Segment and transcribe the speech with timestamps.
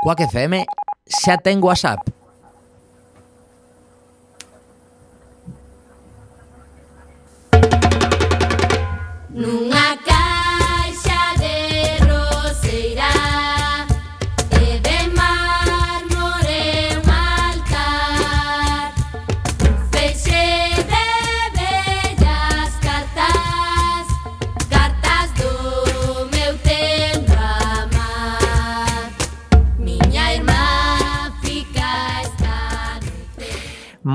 [0.00, 0.62] Quack FM
[1.10, 2.17] xa ten WhatsApp.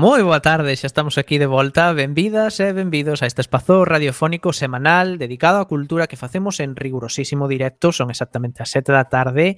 [0.04, 1.88] Moi boa tarde, xa estamos aquí de volta.
[1.96, 7.48] Benvidas e benvidos a este espazo radiofónico semanal dedicado á cultura que facemos en rigurosísimo
[7.48, 7.88] directo.
[7.88, 9.56] Son exactamente as 7 da tarde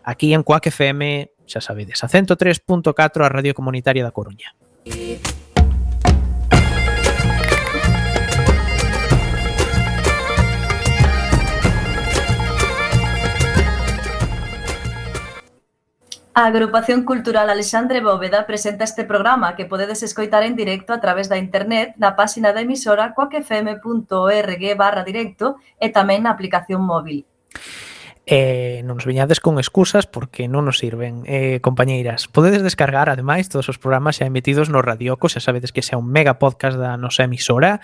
[0.00, 4.56] aquí en Coac FM, xa sabedes, a 103.4 a Radio Comunitaria da Coruña.
[4.88, 5.20] E...
[16.36, 21.28] A Agrupación Cultural Alexandre Bóveda presenta este programa que podedes escoitar en directo a través
[21.30, 27.22] da internet na páxina da emisora coacfm.org barra directo e tamén na aplicación móvil.
[28.26, 32.26] Eh, non nos viñades con excusas porque non nos sirven, eh, compañeiras.
[32.26, 36.10] Podedes descargar, ademais, todos os programas xa emitidos no Radioco, xa sabedes que xa un
[36.10, 37.78] mega podcast da nosa emisora,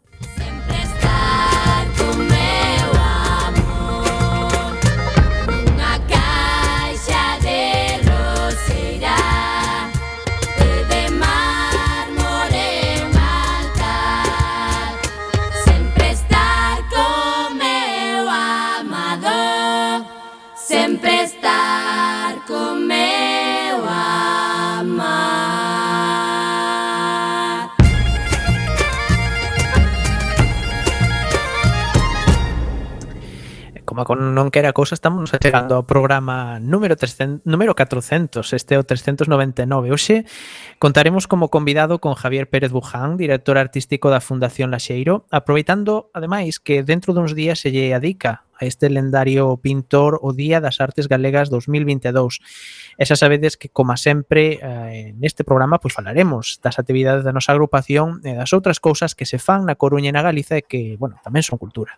[33.96, 38.78] Como con non quera cousa estamos chegando ao programa número 300, número 400, este é
[38.78, 39.88] o 399.
[39.88, 40.28] Hoxe
[40.76, 46.84] contaremos como convidado con Javier Pérez Buján, director artístico da Fundación Laxeiro, aproveitando ademais que
[46.84, 51.48] dentro duns días se lle adica a este lendario pintor o Día das Artes Galegas
[51.48, 53.00] 2022.
[53.00, 57.56] E xa sabedes que, como sempre, eh, neste programa pois falaremos das actividades da nosa
[57.56, 61.00] agrupación e das outras cousas que se fan na Coruña e na Galiza e que,
[61.00, 61.96] bueno, tamén son cultura.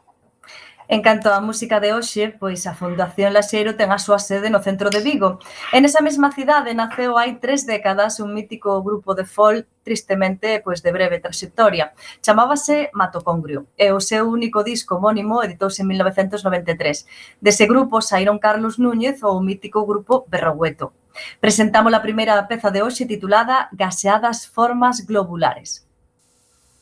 [0.91, 4.65] En canto á música de hoxe, pois a Fundación Laxeiro ten a súa sede no
[4.65, 5.37] centro de Vigo.
[5.77, 10.81] En esa mesma cidade naceu hai tres décadas un mítico grupo de folk tristemente pois
[10.81, 11.93] de breve trayectoria.
[12.25, 17.05] Chamábase Matocongrio e o seu único disco homónimo editouse en 1993.
[17.37, 20.97] Dese grupo saíron Carlos Núñez ou o mítico grupo Berrogueto.
[21.37, 25.85] Presentamos a primeira peza de hoxe titulada Gaseadas formas globulares.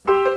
[0.06, 0.35] Música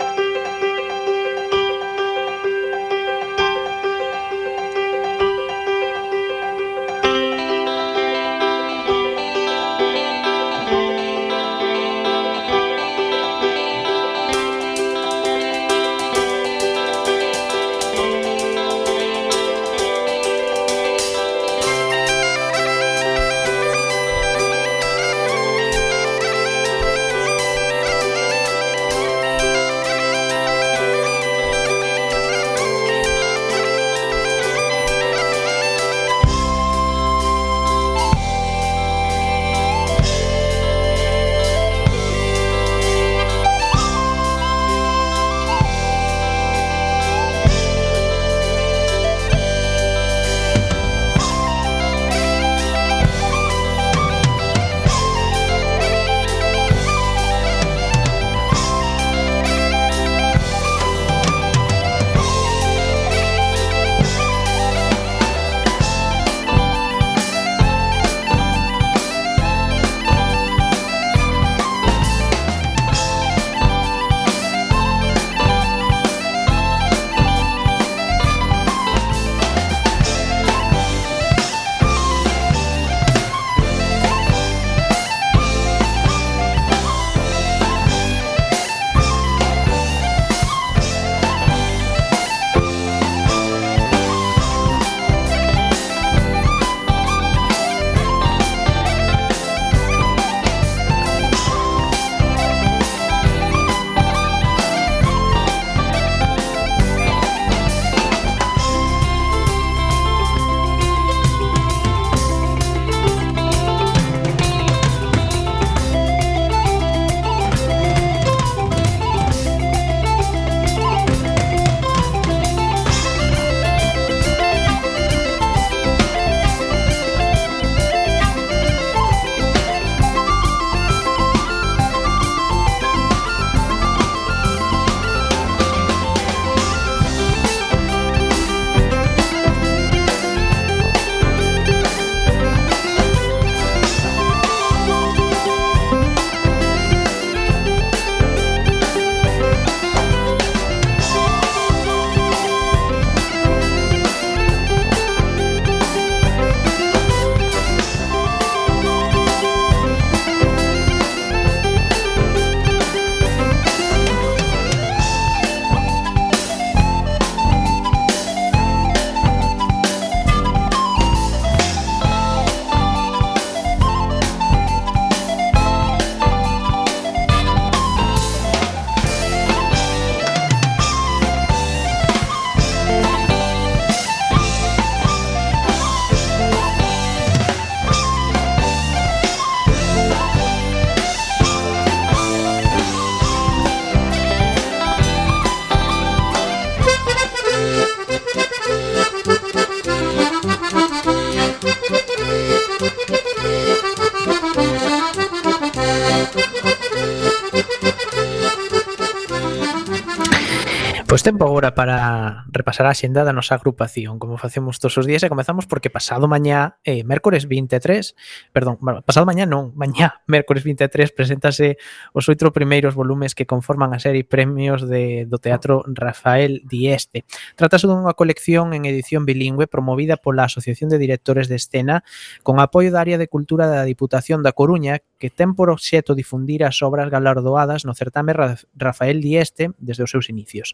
[211.09, 215.21] Pois tempo agora para repasar a xenda da nosa agrupación, como facemos todos os días
[215.23, 218.15] e comezamos porque pasado mañá, eh, mércores 23,
[218.51, 221.77] perdón, pasado mañá non, mañá, mércores 23, preséntase
[222.13, 227.23] os oito primeiros volumes que conforman a serie Premios de, do Teatro Rafael Dieste.
[227.55, 232.03] Tratase dunha colección en edición bilingüe promovida pola Asociación de Directores de Escena
[232.43, 236.63] con apoio da Área de Cultura da Diputación da Coruña que ten por obxecto difundir
[236.63, 240.73] as obras galardoadas no certame Rafael Dieste desde os seus inicios.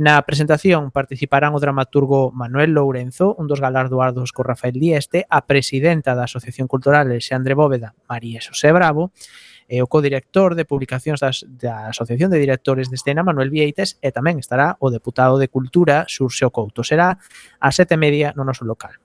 [0.00, 6.16] Na presentación participarán o dramaturgo Manuel Lourenzo, un dos galardoados co Rafael Dieste, a presidenta
[6.16, 9.12] da Asociación Cultural Alexandre Bóveda, María Xosé Bravo,
[9.68, 14.08] e o codirector de publicacións das, da Asociación de Directores de Escena, Manuel Vieites, e
[14.16, 16.80] tamén estará o deputado de Cultura, Xurxo Couto.
[16.80, 17.20] Será
[17.60, 18.96] a sete e media no noso local.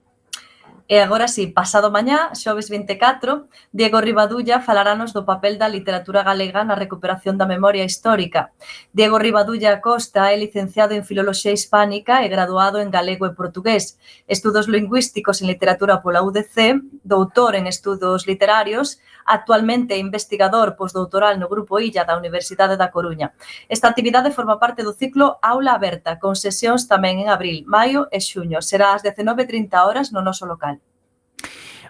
[0.90, 6.64] E agora sí, pasado mañá, xoves 24, Diego Ribadulla falaranos do papel da literatura galega
[6.64, 8.56] na recuperación da memoria histórica.
[8.96, 14.00] Diego Ribadulla Costa é licenciado en Filoloxía Hispánica e graduado en Galego e Portugués,
[14.32, 21.84] Estudos Lingüísticos en Literatura pola UDC, doutor en Estudos Literarios, actualmente investigador postdoutoral no Grupo
[21.84, 23.36] Illa da Universidade da Coruña.
[23.68, 28.24] Esta actividade forma parte do ciclo Aula Aberta, con sesións tamén en abril, maio e
[28.24, 28.64] xuño.
[28.64, 30.77] Será ás 19.30 horas no noso local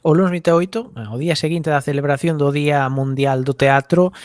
[0.08, 4.16] o lunes 28, eh, o día seguinte da celebración do Día Mundial do Teatro,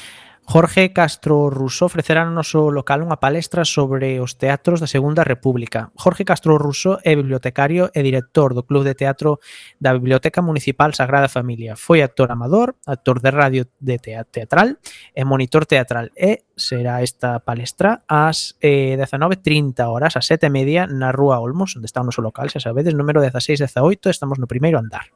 [0.47, 5.91] Jorge Castro Russo ofrecerá no noso local unha palestra sobre os teatros da Segunda República.
[5.99, 9.43] Jorge Castro Russo é bibliotecario e director do Club de Teatro
[9.83, 11.75] da Biblioteca Municipal Sagrada Familia.
[11.75, 13.99] Foi actor amador, actor de radio de
[14.31, 14.79] teatral
[15.15, 16.15] e monitor teatral.
[16.15, 22.03] E será esta palestra ás eh, 19.30 horas, ás 7.30 na Rúa Olmos, onde está
[22.03, 25.11] o noso local, xa sabedes, número 1618, estamos no primeiro andar.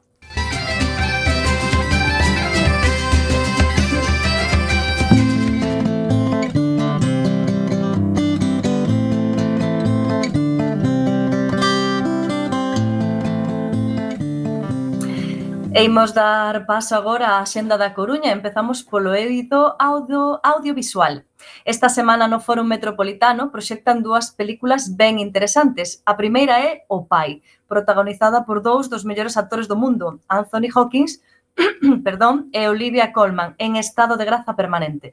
[15.77, 18.33] E imos dar paso agora á Xenda da Coruña.
[18.33, 21.29] Empezamos polo eido audio, audiovisual.
[21.69, 26.01] Esta semana no Foro Metropolitano proxectan dúas películas ben interesantes.
[26.09, 31.21] A primeira é O Pai, protagonizada por dous dos mellores actores do mundo, Anthony Hawkins
[32.01, 35.13] perdón, e Olivia Colman, en estado de graza permanente.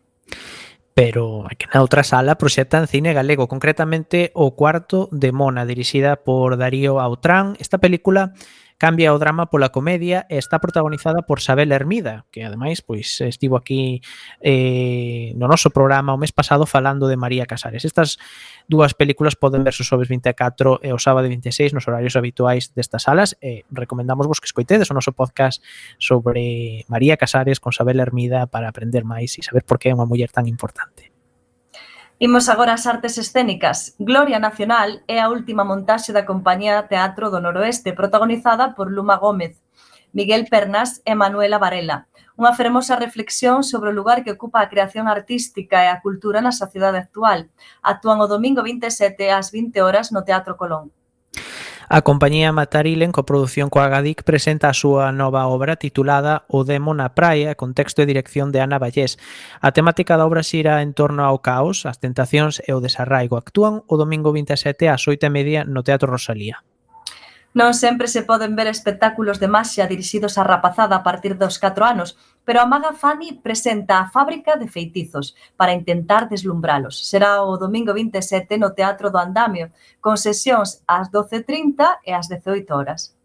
[0.95, 6.55] Pero que na outra sala proxectan cine galego, concretamente O Cuarto de Mona, dirixida por
[6.55, 7.59] Darío Autrán.
[7.59, 8.31] Esta película
[8.83, 13.55] cambia o drama pola comedia e está protagonizada por Sabel Hermida, que ademais pois estivo
[13.55, 14.03] aquí
[14.43, 17.87] eh, no noso programa o mes pasado falando de María Casares.
[17.87, 18.19] Estas
[18.67, 23.07] dúas películas poden verse o xoves 24 e o sábado 26 nos horarios habituais destas
[23.07, 25.63] salas e recomendamos vos que escoitedes o noso podcast
[25.95, 30.03] sobre María Casares con Sabel Hermida para aprender máis e saber por que é unha
[30.03, 31.12] muller tan importante.
[32.23, 33.99] Imos agora ás artes escénicas.
[33.99, 39.59] Gloria Nacional é a última montaxe da compañía Teatro do Noroeste, protagonizada por Luma Gómez,
[40.15, 42.07] Miguel Pernas e Manuela Varela.
[42.39, 46.55] Unha fermosa reflexión sobre o lugar que ocupa a creación artística e a cultura na
[46.55, 47.51] sociedade actual.
[47.83, 50.95] Actúan o domingo 27 ás 20 horas no Teatro Colón.
[51.89, 57.11] A compañía Matarilen, coprodución coa Agadic, presenta a súa nova obra titulada O demo na
[57.11, 59.19] praia, con texto e dirección de Ana Vallés.
[59.59, 63.35] A temática da obra xira en torno ao caos, as tentacións e o desarraigo.
[63.35, 66.63] Actúan o domingo 27 ás 8:30 no Teatro Rosalía.
[67.53, 71.85] Non sempre se poden ver espectáculos de maxia dirixidos á rapazada a partir dos 4
[71.85, 77.07] anos, pero a maga Fanny presenta a Fábrica de Feitizos para intentar deslumbralos.
[77.07, 79.71] Será o domingo 27 no Teatro do Andamio,
[80.03, 83.15] con sesións ás 12.30 e ás 18 horas.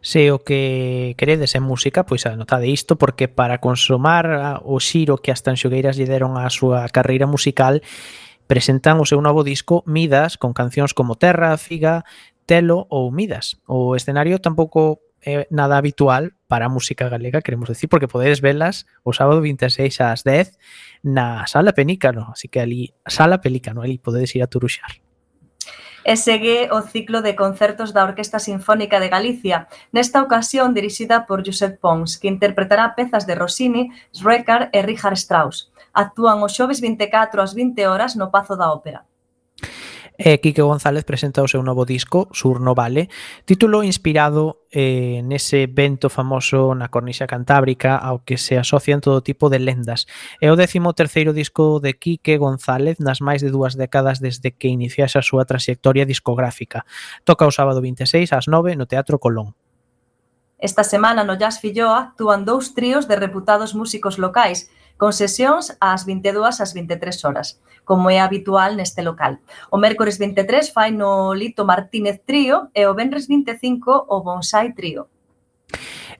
[0.00, 5.18] Se o que queredes en música, pois anotade isto porque para consumar ah, o xiro
[5.18, 7.82] que as tanxogueiras lle deron á súa carreira musical,
[8.46, 12.06] presentan o seu novo disco Midas con cancións como Terra, Figa,
[12.46, 13.58] Telo ou Midas.
[13.66, 18.86] O escenario tampouco é nada habitual para a música galega, queremos decir, porque podedes velas
[19.04, 20.58] o sábado 26 ás 10
[21.04, 24.98] na Sala Penícano, así que ali, Sala Pelícano, ali podedes ir a turuxar
[26.08, 31.44] e segue o ciclo de concertos da Orquesta Sinfónica de Galicia, nesta ocasión dirixida por
[31.44, 35.68] Josep Pons, que interpretará pezas de Rossini, Schrecker e Richard Strauss.
[35.92, 39.04] Actúan o xoves 24 ás 20 horas no Pazo da Ópera.
[40.20, 43.06] E Quique González presenta o seu novo disco, Sur no Vale,
[43.46, 49.46] título inspirado eh, nese vento famoso na cornixa cantábrica ao que se asocian todo tipo
[49.46, 50.10] de lendas.
[50.42, 54.66] É o décimo terceiro disco de Quique González nas máis de dúas décadas desde que
[54.66, 56.82] iniciase a súa trayectoria discográfica.
[57.22, 59.54] Toca o sábado 26 ás 9 no Teatro Colón.
[60.58, 64.66] Esta semana no Jazz Filloa actúan dous tríos de reputados músicos locais
[64.98, 69.40] con sesións ás 22 ás 23 horas, como é habitual neste local.
[69.72, 75.08] O mércores 23 fai no Lito Martínez Trío e o venres 25 o Bonsai Trío.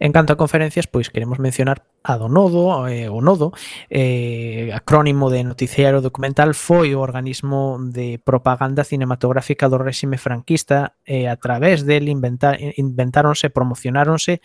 [0.00, 3.50] En canto a conferencias, pois queremos mencionar a do Nodo, eh, o Nodo,
[3.90, 11.26] eh, acrónimo de Noticiario Documental, foi o organismo de propaganda cinematográfica do réxime franquista e
[11.26, 14.38] eh, a través del inventar, inventáronse, promocionáronse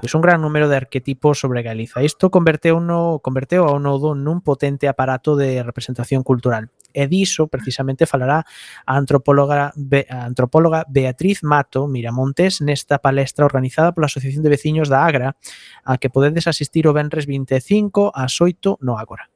[0.00, 2.02] pois un gran número de arquetipos sobre Galiza.
[2.02, 6.70] Isto converteu, no, converteu ao nodo nun potente aparato de representación cultural.
[6.94, 8.46] E diso precisamente falará
[8.86, 14.88] a antropóloga, be, a antropóloga Beatriz Mato Miramontes nesta palestra organizada pola Asociación de Veciños
[14.88, 15.36] da Agra,
[15.84, 19.28] a que podedes asistir o Benres 25 ás 8 no Ágora.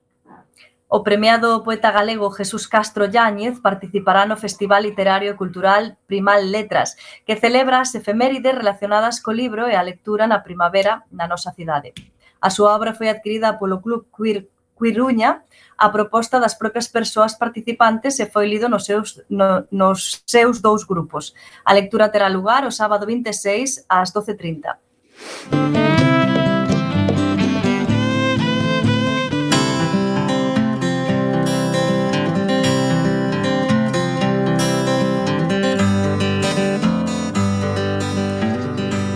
[0.95, 7.01] O premiado poeta galego Jesús Castro Yáñez participará no Festival Literario e Cultural Primal Letras,
[7.25, 11.97] que celebra as efemérides relacionadas co libro e a lectura na primavera na nosa cidade.
[12.45, 14.45] A súa obra foi adquirida polo Club Queer
[14.77, 15.41] Quiruña
[15.81, 20.85] a proposta das propias persoas participantes e foi lido nos seus, no, nos seus dous
[20.85, 21.33] grupos.
[21.65, 24.77] A lectura terá lugar o sábado 26 ás 12.30.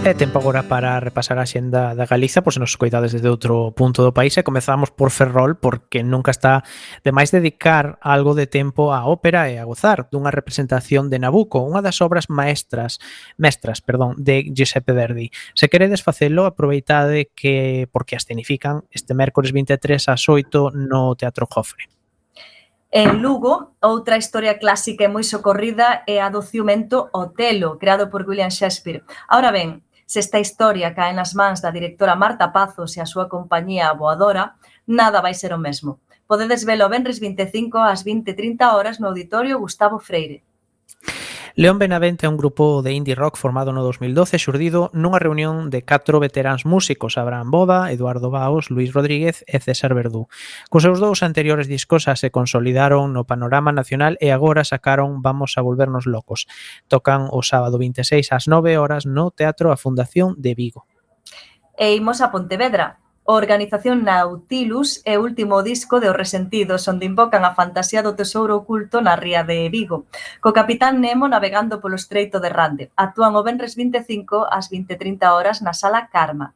[0.06, 4.06] E tempo agora para repasar a xenda da Galiza, pois nos coidades desde outro punto
[4.06, 6.62] do país e comezamos por Ferrol porque nunca está
[7.02, 11.58] de máis dedicar algo de tempo á ópera e a gozar dunha representación de Nabucco,
[11.58, 13.02] unha das obras maestras,
[13.34, 15.34] mestras, perdón, de Giuseppe Verdi.
[15.58, 21.50] Se queredes facelo, aproveitade que porque as tenifican este mércores 23 ás 8 no Teatro
[21.50, 21.90] Jofre.
[22.94, 28.22] En Lugo, outra historia clásica e moi socorrida é a do Ciumento Otelo, creado por
[28.22, 29.02] William Shakespeare.
[29.26, 33.26] Ahora ben, Se esta historia cae nas mans da directora Marta Pazos e a súa
[33.26, 34.54] compañía Boadora,
[34.86, 35.98] nada vai ser o mesmo.
[36.30, 40.46] Podedes velo venres 25 ás 20.30 horas no Auditorio Gustavo Freire.
[41.58, 45.88] León Benavente é un grupo de indie rock formado no 2012 xurdido nunha reunión de
[45.88, 50.28] catro veteráns músicos, Abraham Boda, Eduardo Baos, Luis Rodríguez e César Verdú.
[50.68, 55.64] Cos seus dous anteriores discos se consolidaron no panorama nacional e agora sacaron Vamos a
[55.64, 56.44] volvernos locos.
[56.92, 60.84] Tocan o sábado 26 ás 9 horas no Teatro a Fundación de Vigo.
[61.72, 67.10] E imos a Pontevedra, A organización Nautilus é o último disco de Os Resentidos, onde
[67.10, 70.06] invocan a fantasía do tesouro oculto na ría de Vigo,
[70.38, 72.84] co capitán Nemo navegando polo estreito de Rande.
[72.94, 76.54] Actúan o Benres 25 ás 20.30 horas na Sala Karma.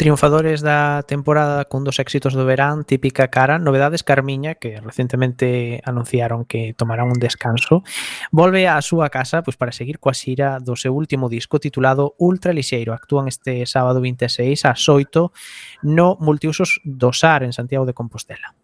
[0.00, 6.48] Triunfadores da temporada cun dos éxitos do verán, típica cara, novedades Carmiña, que recentemente anunciaron
[6.48, 7.84] que tomarán un descanso,
[8.32, 12.56] volve á súa casa pois para seguir coa xira do seu último disco titulado Ultra
[12.56, 12.96] Lixeiro.
[12.96, 18.56] Actúan este sábado 26 a 8 no Multiusos do SAR en Santiago de Compostela.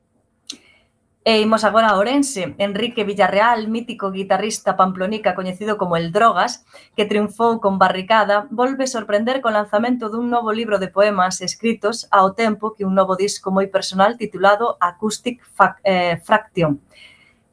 [1.27, 2.55] E imos agora a Orense.
[2.59, 6.65] Enrique Villarreal, mítico guitarrista pamplonica coñecido como El Drogas,
[6.95, 12.39] que triunfou con Barricada, volve sorprender co lanzamento dun novo libro de poemas escritos ao
[12.39, 15.43] tempo que un novo disco moi personal titulado Acoustic
[15.83, 16.79] eh, Fraction.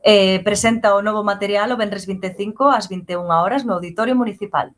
[0.06, 4.70] Eh, presenta o novo material o Benres 25 ás 21 horas no Auditorio Municipal.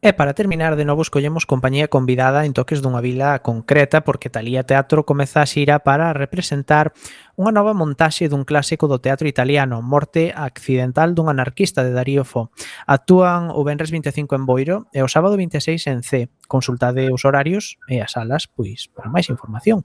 [0.00, 4.62] E para terminar, de novo, escollemos compañía convidada en toques dunha vila concreta porque Talía
[4.62, 6.94] Teatro comeza a xira para representar
[7.34, 12.54] unha nova montaxe dun clásico do teatro italiano, Morte accidental dun anarquista de Darío Fo.
[12.86, 16.30] Actúan o Benres 25 en Boiro e o sábado 26 en C.
[16.46, 19.82] Consultade os horarios e as salas, pois, para máis información.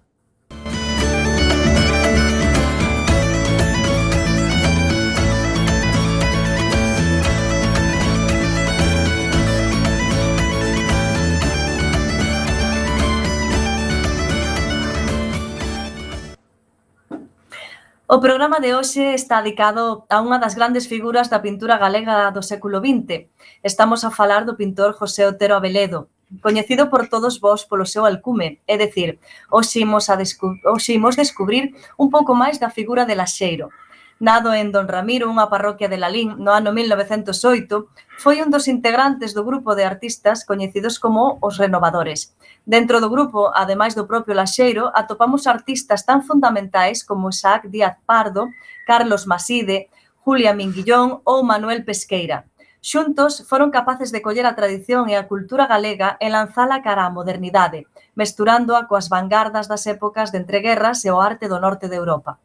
[18.16, 22.46] O programa de hoxe está dedicado a unha das grandes figuras da pintura galega do
[22.46, 23.26] século XX.
[23.66, 26.14] Estamos a falar do pintor José Otero Abeledo,
[26.46, 29.18] coñecido por todos vós polo seu alcume, é dicir,
[29.50, 33.74] hoxe imos, a descu hoxe imos descubrir un pouco máis da figura de Laxeiro,
[34.20, 37.90] nado en Don Ramiro, unha parroquia de Lalín, no ano 1908,
[38.22, 42.34] foi un dos integrantes do grupo de artistas coñecidos como os renovadores.
[42.64, 48.54] Dentro do grupo, ademais do propio Laxeiro, atopamos artistas tan fundamentais como Isaac Díaz Pardo,
[48.88, 49.92] Carlos Maside,
[50.24, 52.48] Julia Minguillón ou Manuel Pesqueira.
[52.84, 57.12] Xuntos foron capaces de coller a tradición e a cultura galega e lanzala cara á
[57.12, 62.44] modernidade, mesturándoa coas vanguardas das épocas de entreguerras e o arte do norte de Europa.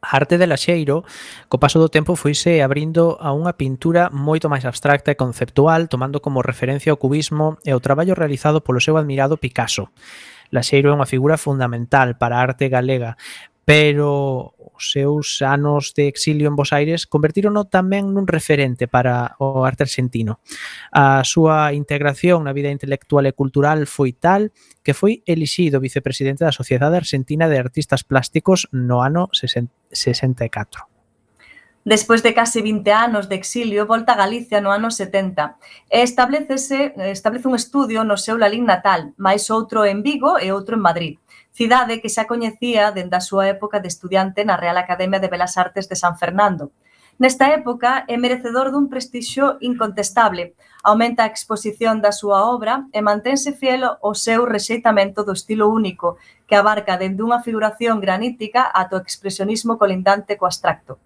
[0.00, 1.04] A arte de Laxeiro,
[1.52, 6.24] co paso do tempo foise abrindo a unha pintura moito máis abstracta e conceptual, tomando
[6.24, 9.92] como referencia o cubismo e o traballo realizado polo seu admirado Picasso.
[10.50, 13.14] Laxeiro é unha figura fundamental para a arte galega,
[13.64, 19.68] pero os seus anos de exilio en Bos Aires convertírono tamén nun referente para o
[19.68, 20.40] arte argentino.
[20.90, 24.48] A súa integración na vida intelectual e cultural foi tal
[24.80, 30.88] que foi elixido vicepresidente da Sociedade Argentina de Artistas Plásticos no ano 64.
[31.84, 35.56] Despois de case 20 anos de exilio, volta a Galicia no ano 70
[35.88, 40.76] e establecese, establece un estudio no seu Lalín natal, máis outro en Vigo e outro
[40.76, 41.14] en Madrid
[41.50, 45.58] cidade que xa coñecía dende a súa época de estudiante na Real Academia de Belas
[45.58, 46.70] Artes de San Fernando.
[47.20, 53.52] Nesta época é merecedor dun prestixio incontestable, aumenta a exposición da súa obra e manténse
[53.52, 56.16] fiel ao seu rexeitamento do estilo único,
[56.48, 60.96] que abarca dende unha figuración granítica ata o expresionismo colindante co abstracto.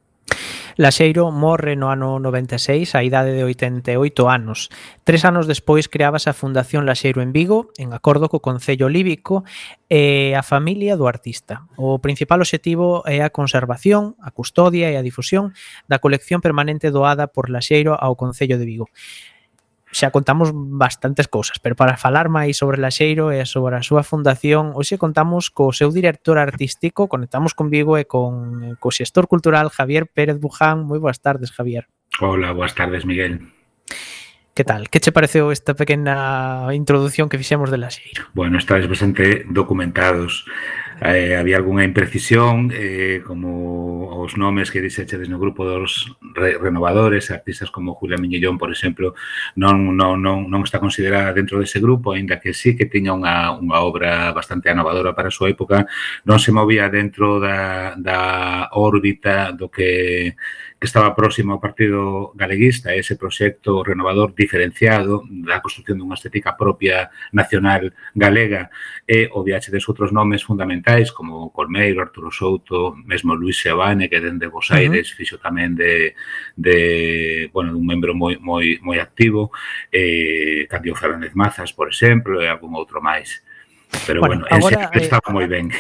[0.77, 3.95] Laxeiro morre no ano 96 á idade de 88
[4.27, 4.75] anos.
[5.07, 9.47] Tres anos despois creábase a Fundación Laxeiro en Vigo, en acordo co Concello Líbico
[9.87, 11.71] e a familia do artista.
[11.79, 15.55] O principal obxectivo é a conservación, a custodia e a difusión
[15.87, 18.91] da colección permanente doada por Laxeiro ao Concello de Vigo
[19.95, 24.75] xa contamos bastantes cousas, pero para falar máis sobre Laxeiro e sobre a súa fundación,
[24.75, 30.11] hoxe contamos co seu director artístico, conectamos con Vigo e con co xestor cultural Javier
[30.11, 30.83] Pérez Buján.
[30.83, 31.87] Moi boas tardes, Javier.
[32.19, 33.54] Hola, boas tardes, Miguel.
[34.55, 34.89] Que tal?
[34.89, 38.31] Que che pareceu esta pequena introdución que fixemos de Laxeiro?
[38.39, 40.47] Bueno, estáis bastante documentados.
[41.03, 47.35] Eh, había algunha imprecisión, eh, como os nomes que dixechedes no grupo dos re renovadores,
[47.35, 49.19] artistas como Julia Miñillón, por exemplo,
[49.59, 53.59] non, non, non, non está considerada dentro dese grupo, aínda que sí que tiña unha,
[53.59, 55.83] unha obra bastante anovadora para a súa época,
[56.23, 60.39] non se movía dentro da, da órbita do que
[60.85, 67.09] que estaba próximo ao Partido Galeguista, ese proxecto renovador diferenciado da construcción dunha estética propia
[67.33, 68.69] nacional galega
[69.09, 74.21] e o viaxe des outros nomes fundamentais como Colmeiro, Arturo Souto, mesmo Luis Sebane, que
[74.21, 75.17] dende Bos Aires uh -huh.
[75.17, 76.13] fixo tamén de,
[76.53, 79.49] de bueno, dun membro moi, moi, moi activo,
[79.89, 83.41] eh, Candio Fernández Mazas, por exemplo, e algún outro máis.
[84.07, 85.71] Pero bueno, bueno agora, eh, estaba moi ben.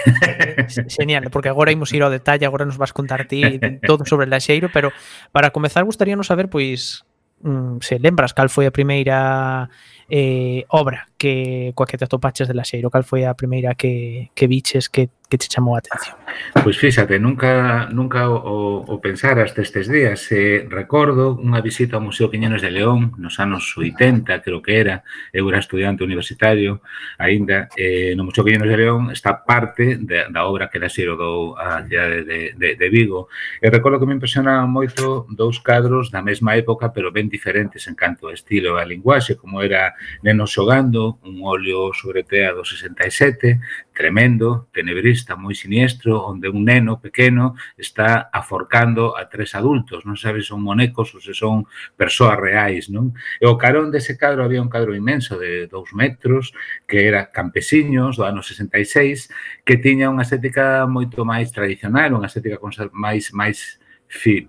[0.88, 4.70] Genial, porque agora imos ir ao detalle, agora nos vas contar ti todo sobre Laxeiro,
[4.72, 4.92] pero
[5.32, 7.04] para comezar gustaríanos saber pois
[7.42, 9.68] mm, se lembras cal foi a primeira
[10.08, 12.92] eh, obra que coa que te atopaches de laxeiro?
[12.92, 16.20] Cal foi a primeira que, que viches que, que te chamou a atención?
[16.60, 20.20] Pois fíxate, nunca nunca o, o pensar destes estes días.
[20.28, 25.00] Eh, recordo unha visita ao Museo Quiñones de León nos anos 80, creo que era.
[25.32, 26.84] Eu era estudiante universitario
[27.16, 27.72] aínda.
[27.72, 31.80] Eh, no Museo Quiñones de León está parte de, da obra que laxeiro dou a
[31.88, 33.32] cidade de, de, de Vigo.
[33.64, 37.96] E recordo que me impresionaban moito dous cadros da mesma época, pero ben diferentes en
[37.96, 42.64] canto a estilo e a linguaxe, como era Nenos xogando Un óleo sobre tea do
[42.64, 43.60] 67,
[43.94, 50.42] tremendo, tenebrista, moi siniestro, onde un neno pequeno está aforcando a tres adultos, non sabe
[50.42, 53.14] se son monecos ou se son persoas reais, non?
[53.38, 56.50] E o carón dese cadro había un cadro inmenso de dous metros,
[56.88, 59.30] que era campesiños do ano 66,
[59.62, 62.58] que tiña unha estética moito máis tradicional, unha estética
[62.90, 64.48] máis máis fi,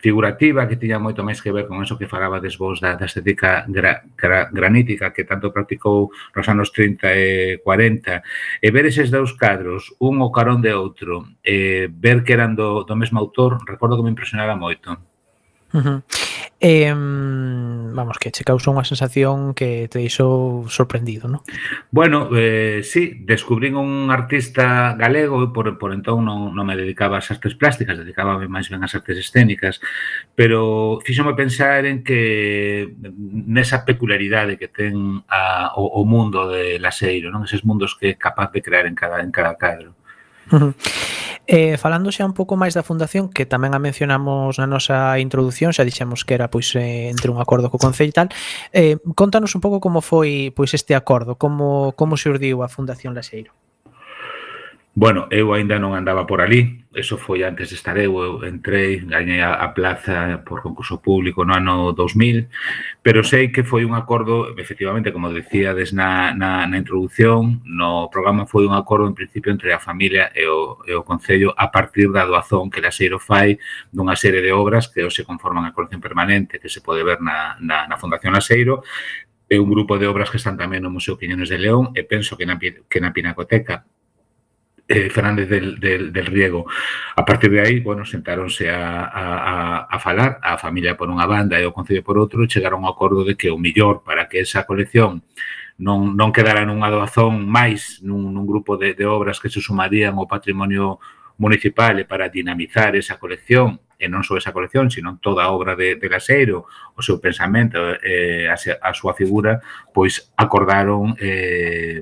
[0.00, 3.66] figurativa que tiña moito máis que ver con eso que falaba desvós da, da estética
[3.66, 8.22] gra, gra, granítica que tanto practicou nos anos 30 e 40
[8.62, 12.86] e ver eses dous cadros un o carón de outro e ver que eran do,
[12.86, 15.07] do mesmo autor recordo que me impresionaba moito.
[15.72, 16.02] Uh -huh.
[16.60, 21.44] eh, vamos, que che causou unha sensación que te deixou sorprendido, non?
[21.92, 27.28] Bueno, eh, sí, descubrín un artista galego por, por entón non, non me dedicaba ás
[27.28, 29.78] artes plásticas, dedicábame máis ben ás artes escénicas,
[30.32, 32.96] pero fíxome pensar en que
[33.28, 37.44] nesa peculiaridade que ten a, o, o mundo de Laseiro, non?
[37.44, 39.97] Eses mundos que é capaz de crear en cada, en cada cadro.
[40.50, 40.74] Uh -huh.
[41.50, 45.72] Eh, falando xa un pouco máis da fundación que tamén a mencionamos na nosa introdución,
[45.72, 48.28] xa dixemos que era pois eh, entre un acordo co Concello e tal.
[48.76, 53.57] Eh, contanos un pouco como foi pois este acordo, como como surdiu a Fundación Laxeiro.
[54.98, 58.98] Bueno, eu aínda non andaba por ali, eso foi antes de estar eu, eu entrei,
[59.06, 62.50] gañei a, a plaza por concurso público no ano 2000,
[62.98, 68.42] pero sei que foi un acordo, efectivamente, como decíades na, na, na introducción, no programa
[68.42, 72.10] foi un acordo en principio entre a familia e o, e o Concello a partir
[72.10, 73.54] da doazón que Laseiro fai
[73.94, 77.54] dunha serie de obras que hoxe conforman a colección permanente que se pode ver na,
[77.62, 78.82] na, na Fundación Laseiro,
[79.46, 82.34] é un grupo de obras que están tamén no Museo Quiñones de León e penso
[82.34, 83.86] que na, que na Pinacoteca
[84.88, 86.66] eh, Fernández del, del, del, Riego.
[87.14, 91.60] A partir de aí, bueno, sentáronse a, a, a falar, a familia por unha banda
[91.60, 94.40] e o Concello por outro, e chegaron ao acordo de que o millor para que
[94.40, 95.20] esa colección
[95.78, 100.16] non, non quedara nunha doazón máis nun, nun grupo de, de obras que se sumarían
[100.16, 100.98] ao patrimonio
[101.38, 105.74] municipal e para dinamizar esa colección e non só esa colección, sino toda a obra
[105.74, 109.58] de, de Gaseiro, o seu pensamento, eh, a, a súa figura,
[109.90, 111.98] pois acordaron eh,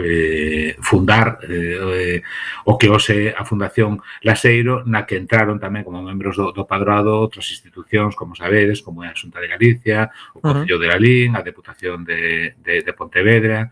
[0.00, 2.22] eh, fundar eh,
[2.64, 7.20] o que hoxe a Fundación Laseiro, na que entraron tamén como membros do, do Padrado
[7.20, 10.82] outras institucións, como sabedes, como é a Xunta de Galicia, o Concello uh -huh.
[10.82, 13.68] de Lalín, a Deputación de, de, de Pontevedra,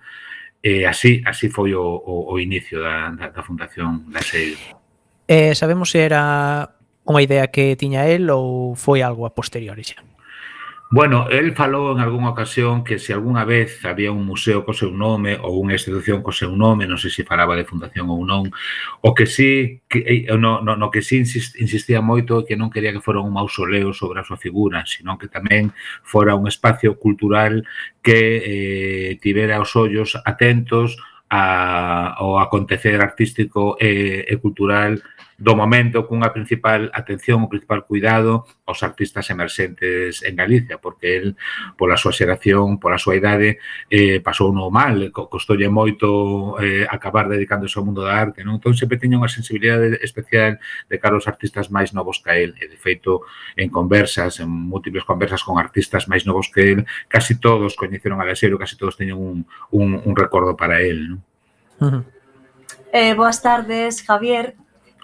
[0.61, 4.61] e así así foi o, o, o inicio da, da, da Fundación Laseiro.
[5.25, 6.69] Eh, sabemos se era
[7.09, 10.05] unha idea que tiña el ou foi algo a posteriori xa?
[10.93, 14.91] Bueno, el falou en algunha ocasión que se algunha vez había un museo co seu
[14.91, 18.51] nome ou unha institución co seu nome, non sei se falaba de fundación ou non,
[18.99, 22.91] o que sí, que, eh, no, no, no que sí insistía moito que non quería
[22.91, 25.71] que fora un mausoleo sobre a súa figura, senón que tamén
[26.03, 27.63] fora un espacio cultural
[28.03, 30.99] que eh, tivera os ollos atentos
[31.31, 34.99] a, ao acontecer artístico e, e cultural
[35.41, 41.27] do momento cunha principal atención, o principal cuidado aos artistas emerxentes en Galicia, porque el,
[41.81, 43.57] pola súa xeración, pola súa idade,
[43.89, 48.61] eh, pasou no mal, costolle moito eh, acabar dedicándose ao mundo da arte, non?
[48.61, 50.61] Entón, sempre teña unha sensibilidade especial
[50.93, 53.25] de cara aos artistas máis novos que el, e, de feito,
[53.57, 58.29] en conversas, en múltiples conversas con artistas máis novos que el, casi todos coñeceron a
[58.29, 61.25] Lexeiro, casi todos teñen un, un, un recordo para el, non?
[61.81, 62.03] Uh -huh.
[62.93, 64.53] eh, boas tardes, Javier.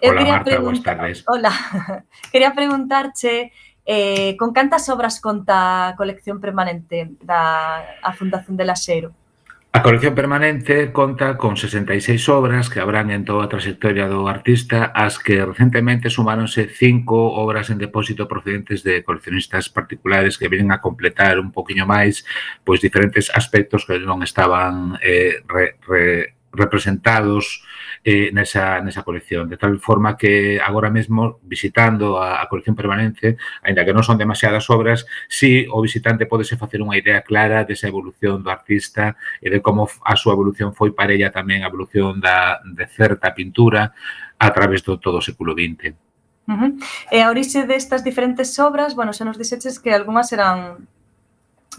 [0.00, 1.24] Eu Hola, quería Marta, boas tardes.
[1.26, 1.52] Hola,
[2.32, 3.52] quería preguntarche
[3.86, 9.14] eh, con cantas obras conta a colección permanente da a Fundación de Laxeiro?
[9.76, 14.88] A colección permanente conta con 66 obras que habrán en toda a trayectoria do artista,
[14.96, 20.80] as que recentemente sumáronse cinco obras en depósito procedentes de coleccionistas particulares que vienen a
[20.80, 22.24] completar un poquinho máis
[22.64, 27.62] pois diferentes aspectos que non estaban eh, re, re, representados
[28.04, 29.48] eh, nesa, nesa colección.
[29.48, 34.16] De tal forma que agora mesmo, visitando a, a colección permanente, ainda que non son
[34.16, 39.18] demasiadas obras, si sí, o visitante podese facer unha idea clara desa evolución do artista
[39.42, 43.34] e de como a súa evolución foi para ella tamén a evolución da, de certa
[43.34, 43.90] pintura
[44.38, 45.92] a través do todo o século XX.
[46.46, 46.70] Uh -huh.
[47.10, 50.86] E a orixe destas diferentes obras, bueno, se nos dixeches que algunhas eran,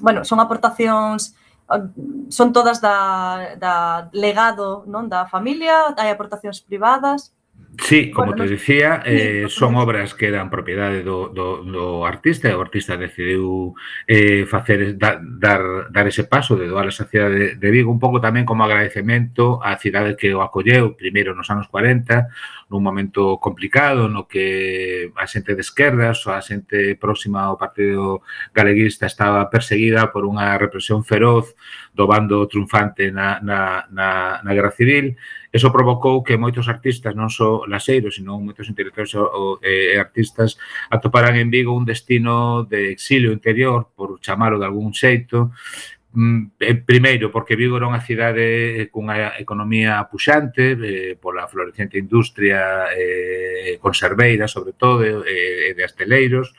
[0.03, 1.83] bueno, son aportacións Ah,
[2.29, 7.35] son todas da, da legado non da familia, hai aportacións privadas,
[7.79, 12.49] Sí, como bueno, te decía, eh, son obras que eran propiedade do, do, do artista
[12.49, 13.77] e o artista decidiu
[14.09, 18.01] eh, facer da, dar, dar ese paso de doar a cidade de, de Vigo un
[18.01, 22.27] pouco tamén como agradecemento á cidade que o acolleu primeiro nos anos 40
[22.73, 28.25] nun momento complicado no que a xente de esquerdas ou a xente próxima ao Partido
[28.57, 31.53] Galeguista estaba perseguida por unha represión feroz
[31.97, 35.17] do bando triunfante na, na, na, na Guerra Civil.
[35.51, 39.17] Eso provocou que moitos artistas, non só laseiros, sino moitos intelectuales
[39.65, 40.61] e, artistas,
[40.93, 45.57] atoparan en Vigo un destino de exilio interior, por chamalo de algún xeito,
[46.13, 52.93] mm, eh, primeiro porque Vigo era unha cidade cunha economía puxante eh, pola florecente industria
[52.93, 55.37] eh, conserveira sobre todo eh, e
[55.69, 56.53] eh, de asteleiros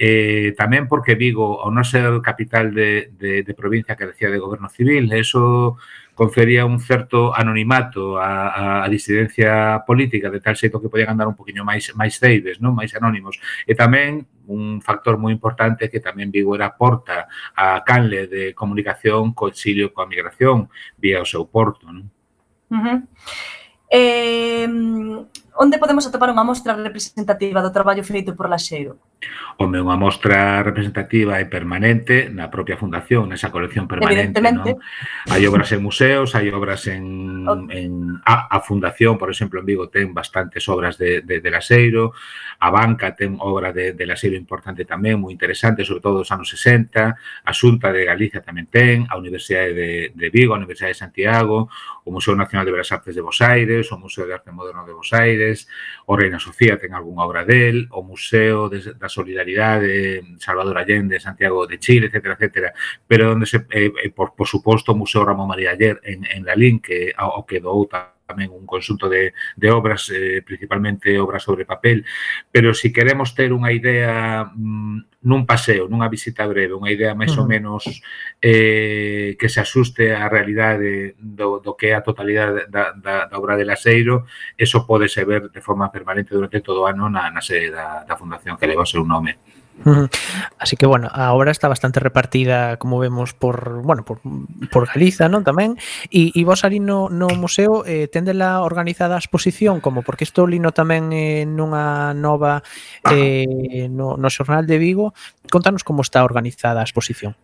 [0.00, 4.40] Eh, tamén porque Vigo, ao non ser capital de, de, de provincia que decía de
[4.40, 5.76] goberno civil, eso
[6.16, 11.28] confería un certo anonimato a, a, a disidencia política de tal xeito que podían andar
[11.28, 12.72] un poquinho máis máis ceibes, non?
[12.72, 13.36] máis anónimos.
[13.68, 19.36] E tamén un factor moi importante que tamén Vigo era porta a canle de comunicación
[19.36, 21.92] co exilio coa migración vía o seu porto.
[21.92, 22.08] Non?
[22.72, 22.98] Uh -huh.
[23.92, 24.64] Eh,
[25.60, 28.96] Onde podemos atopar unha mostra representativa do traballo feito por Laxeiro?
[29.60, 34.40] Home, unha mostra representativa e permanente na propia fundación, nesa colección permanente.
[34.40, 34.80] Non?
[35.28, 37.92] Hai obras en museos, hai obras en, en
[38.24, 42.16] a, a fundación, por exemplo, en Vigo ten bastantes obras de, de, de Laxeiro,
[42.56, 46.48] a banca ten obra de, de Laxeiro importante tamén, moi interesante, sobre todo dos anos
[46.48, 51.04] 60, a Xunta de Galicia tamén ten, a Universidade de, de Vigo, a Universidade de
[51.04, 54.88] Santiago, o Museo Nacional de Belas Artes de Bos Aires, o Museo de Arte Moderno
[54.88, 55.68] de Bos Aires, Francés,
[56.06, 61.66] o Reina Sofía ten algunha obra del, o Museo de, da Solidaridade Salvador Allende, Santiago
[61.66, 62.74] de Chile, etcétera, etcétera.
[63.06, 66.44] Pero onde se, eh, eh por, por suposto, o Museo Ramón María Ayer en, en
[66.44, 71.42] Lalín, que o que doou tamén tamén un conxunto de, de obras, eh, principalmente obras
[71.42, 72.06] sobre papel,
[72.54, 77.14] pero se si queremos ter unha idea mm, nun paseo, nunha visita breve, unha idea
[77.14, 77.46] máis uh -huh.
[77.46, 77.82] ou menos
[78.42, 83.36] eh, que se asuste á realidade do, do que é a totalidade da, da, da
[83.38, 84.26] obra de Laseiro,
[84.58, 88.02] eso pode ser ver de forma permanente durante todo o ano na, na sede da,
[88.02, 89.59] da fundación que leva o seu nome.
[90.58, 94.20] Así que bueno, a obra está bastante repartida, como vemos, por bueno, por,
[94.70, 95.80] por Galiza, non tamén.
[96.12, 100.44] E, e vos ali no, no museo eh, tendela organizada a exposición, como porque isto
[100.44, 102.60] lino tamén eh, nunha nova
[103.08, 105.16] eh, no, no xornal de Vigo.
[105.48, 107.34] Contanos como está organizada a exposición.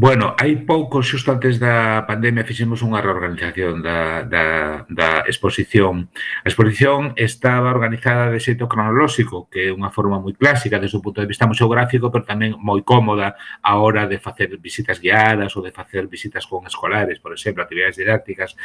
[0.00, 4.44] Bueno, hai pouco, xusto antes da pandemia, fixemos unha reorganización da, da,
[4.88, 6.08] da exposición.
[6.40, 11.04] A exposición estaba organizada de xeito cronolóxico, que é unha forma moi clásica desde o
[11.04, 15.60] punto de vista museográfico, pero tamén moi cómoda a hora de facer visitas guiadas ou
[15.60, 18.56] de facer visitas con escolares, por exemplo, actividades didácticas.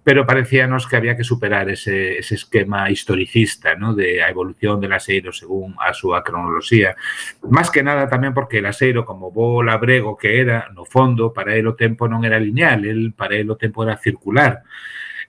[0.00, 3.92] Pero parecíanos que había que superar ese, ese esquema historicista ¿no?
[3.92, 6.96] de a evolución de Laseiro según a súa cronoloxía.
[7.44, 11.66] Más que nada tamén porque Laseiro, como bo labrego que era, no fondo, para el
[11.66, 14.62] o tempo non era lineal, el, para el o tempo era circular.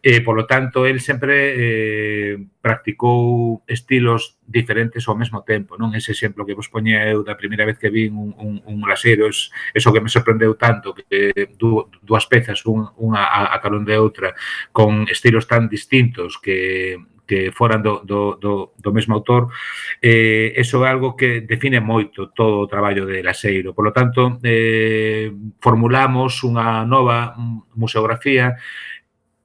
[0.02, 5.76] Eh, e, polo tanto, el sempre eh, practicou estilos diferentes ao mesmo tempo.
[5.76, 8.80] Non ese exemplo que vos poñía eu da primeira vez que vin un, un, un
[8.88, 13.58] laseiro, es, eso que me sorprendeu tanto, que du, dúas pezas, un, unha a, a
[13.60, 14.32] carón de outra,
[14.72, 16.96] con estilos tan distintos que,
[17.30, 19.54] que foran do, do, do, do mesmo autor,
[20.02, 23.78] eh, eso é algo que define moito todo o traballo de Laseiro.
[23.78, 25.30] Por lo tanto, eh,
[25.62, 27.38] formulamos unha nova
[27.78, 28.58] museografía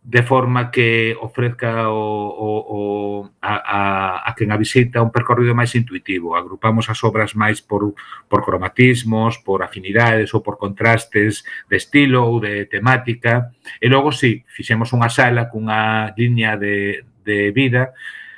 [0.04, 3.80] de forma que ofrezca o, o, o, a, a,
[4.28, 6.36] a quen a visita un percorrido máis intuitivo.
[6.36, 7.96] Agrupamos as obras máis por,
[8.28, 13.48] por cromatismos, por afinidades ou por contrastes de estilo ou de temática.
[13.80, 17.92] E logo, si, sí, fixemos unha sala cunha liña de, de vida,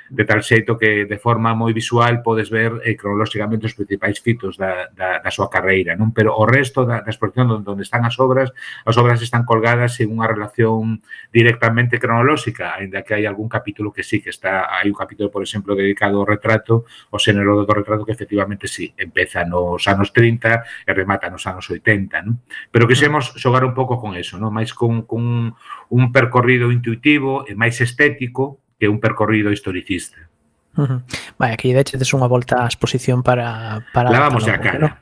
[0.09, 4.55] de tal xeito que de forma moi visual podes ver eh, cronolóxicamente os principais fitos
[4.55, 6.15] da, da, da súa carreira, non?
[6.15, 8.55] Pero o resto da, da exposición onde, onde están as obras,
[8.87, 14.03] as obras están colgadas en unha relación directamente cronolóxica, aínda que hai algún capítulo que
[14.03, 18.07] sí que está, hai un capítulo, por exemplo, dedicado ao retrato, ao xénero do retrato
[18.07, 22.39] que efectivamente sí, empeza nos anos 30 e remata nos anos 80, non?
[22.71, 24.55] Pero quixemos xogar un pouco con eso, non?
[24.55, 25.51] Máis con, con
[25.91, 30.17] un percorrido intuitivo e máis estético, que un percorrido historicista.
[30.77, 31.01] Uh -huh.
[31.39, 33.81] Vai, aquí de hecho unha volta á exposición para...
[33.97, 34.77] para Lavamos a cara.
[34.77, 34.89] No?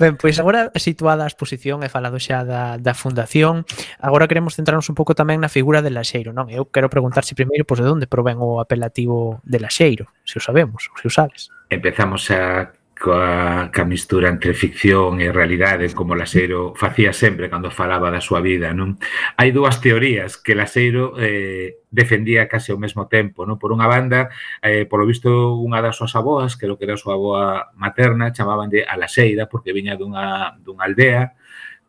[0.00, 3.64] ben, pois agora situada a exposición e falado xa da, da fundación,
[3.96, 6.52] agora queremos centrarnos un pouco tamén na figura de Laxeiro, non?
[6.52, 10.92] Eu quero preguntarse primeiro pois, de onde provén o apelativo de Laxeiro, se o sabemos,
[10.92, 11.48] ou se o sabes.
[11.72, 12.68] Empezamos a
[13.04, 18.40] coa, ca mistura entre ficción e realidade como Laseiro facía sempre cando falaba da súa
[18.40, 18.96] vida, non?
[19.36, 23.60] Hai dúas teorías que Laseiro eh, defendía case ao mesmo tempo, non?
[23.60, 24.32] Por unha banda,
[24.64, 25.28] eh, polo visto
[25.60, 29.76] unha das súas aboas, que que era a súa aboa materna, chamabanlle a Laseira porque
[29.76, 31.36] viña dunha, dunha aldea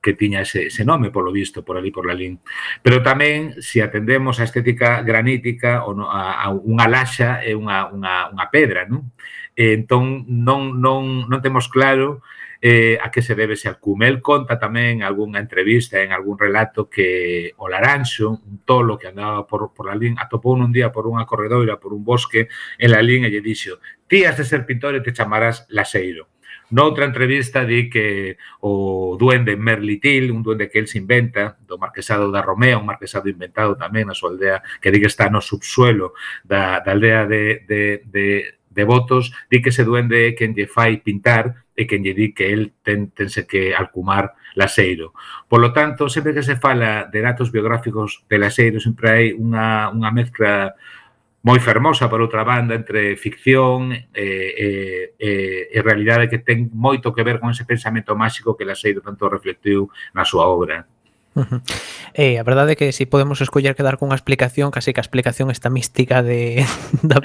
[0.04, 2.38] que tiña ese, ese nome, polo visto, por ali, por Lalín.
[2.86, 7.90] Pero tamén, se atendemos a estética granítica, ou no, a, a unha laxa é unha,
[7.90, 9.10] unha, unha pedra, non?
[9.56, 12.22] eh, entón non, non, non temos claro
[12.62, 14.08] eh, a que se debe ese alcume.
[14.08, 19.08] El conta tamén en algunha entrevista, en algún relato que o laranxo, un tolo que
[19.08, 22.90] andaba por, por la lín, atopou un día por unha corredoira, por un bosque, en
[22.90, 26.30] la lín e lle dixo ti has de ser pintor e te chamarás laseiro.
[26.72, 32.34] Noutra entrevista di que o duende Merlitil, un duende que el se inventa, do marquesado
[32.34, 36.18] da Romea, un marquesado inventado tamén na súa aldea, que di que está no subsuelo
[36.42, 38.26] da, da aldea de, de, de
[38.76, 42.52] devotos, di que ese duende é quen lle fai pintar e quen lle di que
[42.52, 45.16] el ten, tense que alcumar Laseiro.
[45.48, 49.92] Por lo tanto, sempre que se fala de datos biográficos de Laseiro, sempre hai unha,
[49.92, 50.76] unha mezcla
[51.46, 54.68] moi fermosa por outra banda entre ficción e, e,
[55.22, 55.32] e,
[55.70, 59.94] e realidade que ten moito que ver con ese pensamento máxico que Laseiro tanto reflectiu
[60.18, 60.90] na súa obra.
[61.36, 61.62] Uh -huh.
[62.16, 65.06] Eh, a verdade é que se si podemos escoller quedar cunha explicación, casi que a
[65.06, 66.64] explicación esta mística de
[67.04, 67.20] da,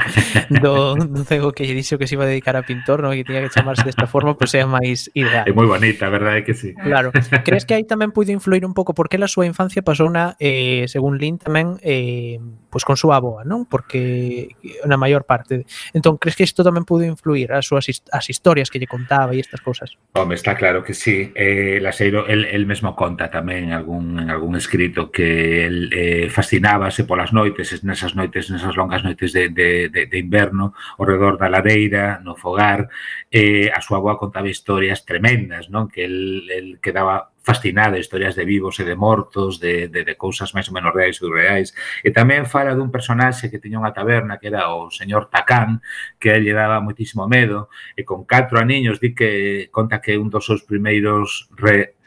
[0.51, 3.15] do, do cego que lle dixo que se iba a dedicar a pintor, no?
[3.15, 5.47] que tiña que chamarse desta forma, pois pues, é máis ideal.
[5.47, 6.75] É moi bonita, a verdade é que sí.
[6.75, 7.15] Claro.
[7.47, 10.91] Crees que aí tamén puido influir un pouco porque a súa infancia pasou na, eh,
[10.91, 13.67] según Lin tamén, eh, pois pues con súa aboa, non?
[13.67, 14.55] Porque
[14.87, 15.67] na maior parte.
[15.95, 19.43] Entón, crees que isto tamén puido influir as súas as historias que lle contaba e
[19.43, 19.95] estas cousas?
[20.19, 21.31] Home, está claro que sí.
[21.35, 26.29] Eh, Laseiro, el, el mesmo conta tamén algún algún, en algún escrito que el eh,
[26.31, 31.37] fascinábase polas noites, nesas noites, nesas longas noites de, de, de, de inverno, ao redor
[31.37, 32.89] da lareira, no fogar,
[33.31, 35.89] eh, a súa boa contaba historias tremendas, non?
[35.89, 40.53] Que el, el quedaba fascinado, historias de vivos e de mortos, de, de, de cousas
[40.53, 41.73] máis ou menos reais ou reais.
[42.05, 45.81] E tamén fala dun personaxe que tiña unha taberna que era o señor Tacán,
[46.21, 50.29] que a lle daba moitísimo medo, e con catro aniños di que conta que un
[50.29, 52.00] dos seus primeiros re,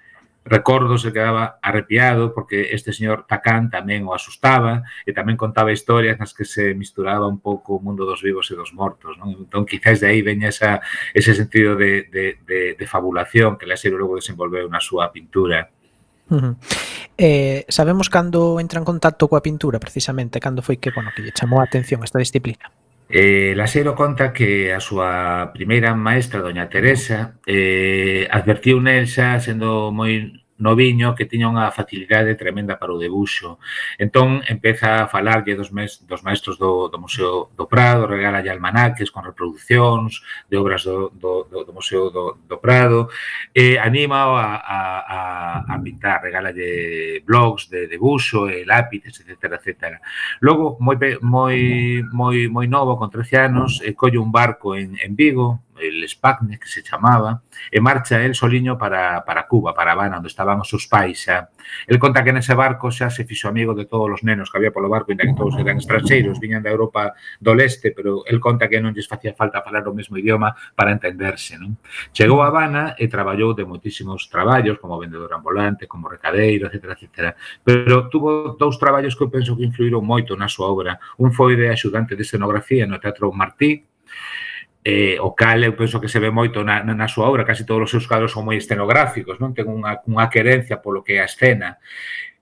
[0.45, 6.19] Recordo se quedaba arrepiado porque este señor Tacán tamén o asustaba e tamén contaba historias
[6.19, 9.15] nas que se misturaba un pouco o mundo dos vivos e dos mortos.
[9.15, 9.47] Non?
[9.47, 10.83] Entón, quizás de aí veña esa,
[11.15, 15.71] ese sentido de, de, de, de fabulación que Laseiro logo desenvolveu na súa pintura.
[16.27, 16.53] Uh -huh.
[17.15, 21.31] eh, sabemos cando entra en contacto coa pintura, precisamente, cando foi que, bueno, que lle
[21.31, 22.67] chamou a atención esta disciplina.
[23.15, 25.11] Eh, Lasero conta que a súa
[25.53, 30.13] primeira maestra, doña Teresa, eh, advertiu nel xa sendo moi
[30.63, 33.59] no viño que tiña unha facilidade tremenda para o debuxo.
[33.99, 39.11] Entón, empeza a falarlle dos, mes, dos maestros do, do Museo do Prado, regala almanaques
[39.11, 43.11] con reproduccións de obras do, do, do, do Museo do, do Prado,
[43.51, 45.19] e anima a, a, a,
[45.67, 49.59] a pintar, regalalle blogs de debuxo, e lápices, etc.
[49.59, 49.99] etc.
[50.39, 51.57] Logo, moi, moi,
[52.07, 56.67] moi, moi novo, con 13 anos, colle un barco en, en Vigo, el Spagne, que
[56.67, 60.87] se chamaba, e marcha el soliño para, para Cuba, para Habana, onde estaban os seus
[60.87, 61.49] pais xa.
[61.87, 64.71] El conta que nese barco xa se fixo amigo de todos os nenos que había
[64.71, 68.67] polo barco, inda que todos eran estranxeiros, viñan da Europa do leste, pero el conta
[68.67, 71.57] que non lles facía falta falar o mesmo idioma para entenderse.
[71.57, 71.79] Non?
[72.11, 76.93] Chegou a Habana e traballou de moitísimos traballos, como vendedor ambulante, como recadeiro, etc.
[76.93, 77.07] etc.
[77.63, 80.99] Pero tuvo dous traballos que eu penso que influíron moito na súa obra.
[81.17, 83.83] Un foi de axudante de escenografía no Teatro Martí,
[84.83, 87.87] eh, o cal eu penso que se ve moito na, na súa obra, casi todos
[87.87, 89.55] os seus cadros son moi escenográficos, non?
[89.55, 91.79] Ten unha, unha querencia polo que é a escena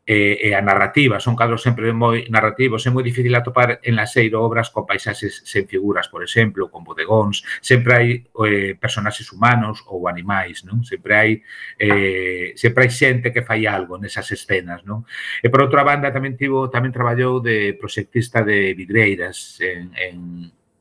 [0.06, 4.10] e, e a narrativa, son cadros sempre moi narrativos, é moi difícil atopar en la
[4.10, 9.86] Seiro obras con paisaxes sen figuras, por exemplo, con bodegóns, sempre hai eh, personaxes humanos
[9.86, 10.82] ou animais, non?
[10.82, 11.32] Sempre hai
[11.78, 15.06] eh, sempre hai xente que fai algo nesas escenas, non?
[15.46, 20.18] E por outra banda tamén tivo tamén traballou de proxectista de vidreiras en, en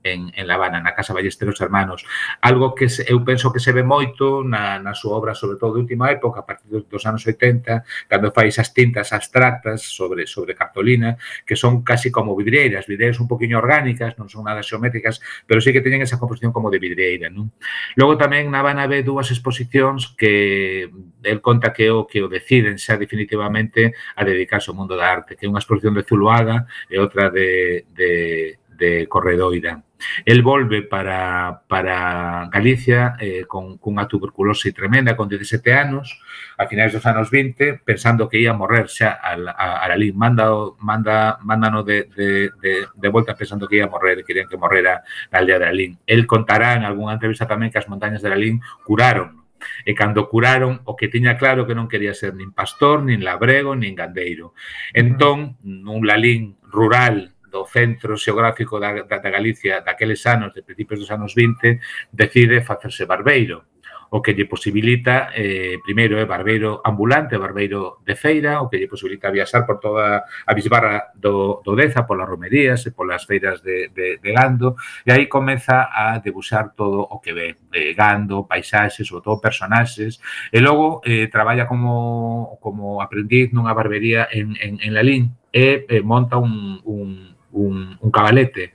[0.03, 2.07] en, en La Habana, na Casa Ballesteros Hermanos.
[2.41, 5.77] Algo que se, eu penso que se ve moito na, na súa obra, sobre todo
[5.77, 10.55] de última época, a partir dos anos 80, cando fai esas tintas abstractas sobre sobre
[10.55, 15.61] cartolina, que son casi como vidreiras, vidreiras un poquinho orgánicas, non son nada xeométricas, pero
[15.61, 17.29] sí que teñen esa composición como de vidreira.
[17.29, 17.53] Non?
[17.97, 20.89] Logo tamén na Habana ve dúas exposicións que
[21.25, 25.37] el conta que o que o deciden xa definitivamente a dedicarse ao mundo da arte,
[25.37, 29.85] que é unha exposición de Zuluaga e outra de, de de Corredoira.
[30.25, 36.19] El volve para, para Galicia eh, con cunha tuberculose tremenda con 17 anos,
[36.57, 40.17] a finais dos anos 20, pensando que ia morrer xa a, a, a Lalín.
[40.17, 40.49] Manda,
[40.81, 45.45] manda, mándano de, de, de, de volta pensando que ia morrer, querían que morrera na
[45.45, 45.93] aldea de Lalín.
[46.09, 49.45] El contará en algunha entrevista tamén que as montañas de Lalín curaron
[49.85, 53.77] e cando curaron o que tiña claro que non quería ser nin pastor, nin labrego,
[53.77, 54.57] nin gandeiro.
[54.97, 61.01] Entón, nun lalín rural do centro xeográfico da, da, da Galicia daqueles anos, de principios
[61.01, 61.81] dos anos 20,
[62.13, 63.71] decide facerse barbeiro
[64.11, 68.79] o que lle posibilita, eh, primeiro é eh, barbeiro ambulante, barbeiro de feira, o que
[68.79, 73.63] lle posibilita viaxar por toda a bisbarra do, do Deza, polas romerías e polas feiras
[73.63, 74.75] de, de, de Gando,
[75.07, 80.19] e aí comeza a debuxar todo o que ve, eh, Gando, paisaxes, sobre todo personaxes,
[80.51, 86.03] e logo eh, traballa como, como aprendiz nunha barbería en, en, en Lalín, e eh,
[86.03, 88.73] monta un, un, un, un cabalete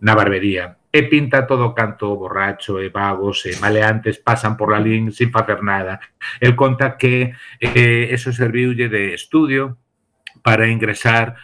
[0.00, 5.10] na barbería e pinta todo canto borracho e vagos e maleantes pasan por la Lalín
[5.10, 5.98] sin facer nada.
[6.38, 9.76] El conta que eh, eso serviulle de estudio
[10.42, 11.34] para ingresar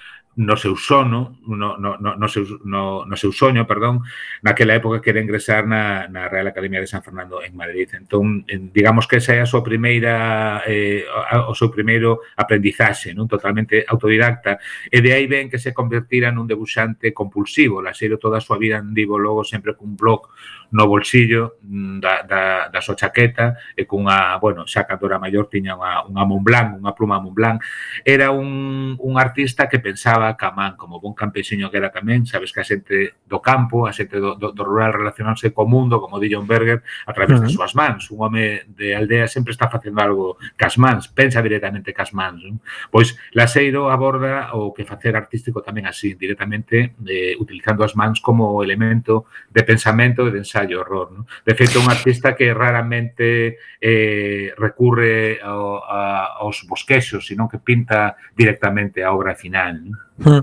[0.40, 4.00] no seu sono, no, no, no, no, seu, no, no seu soño, perdón,
[4.40, 7.92] naquela época que era ingresar na, na Real Academia de San Fernando en Madrid.
[7.92, 11.04] Entón, digamos que esa é a súa primeira, eh,
[11.44, 14.56] o seu primeiro aprendizaxe, non totalmente autodidacta,
[14.88, 18.56] e de aí ven que se convertira nun debuxante compulsivo, la xero toda a súa
[18.56, 20.32] vida andivo logo sempre cun blog
[20.72, 25.50] no bolsillo mm, da, da, da súa chaqueta e cunha, bueno, xa cando era maior
[25.50, 27.60] tiña unha, unha Montblanc, unha pluma Montblanc.
[28.06, 32.60] Era un, un artista que pensaba Camán, como bon campesiño que era tamén, sabes que
[32.60, 36.28] a xente do campo, a xente do, do, do rural relacionarse co mundo, como di
[36.30, 37.46] John Berger, a través uh -huh.
[37.48, 38.10] das súas mans.
[38.10, 42.42] Un home de aldea sempre está facendo algo cas mans, pensa directamente cas mans.
[42.42, 42.60] Non?
[42.90, 48.62] Pois Laseiro aborda o que facer artístico tamén así, directamente eh, utilizando as mans como
[48.62, 51.12] elemento de pensamento e de ensayo horror.
[51.14, 51.22] Non?
[51.46, 58.16] De feito, un artista que raramente eh, recurre ao, a, aos bosquexos, sino que pinta
[58.36, 59.90] directamente a obra final.
[59.90, 59.98] ¿no?
[60.20, 60.40] Mm.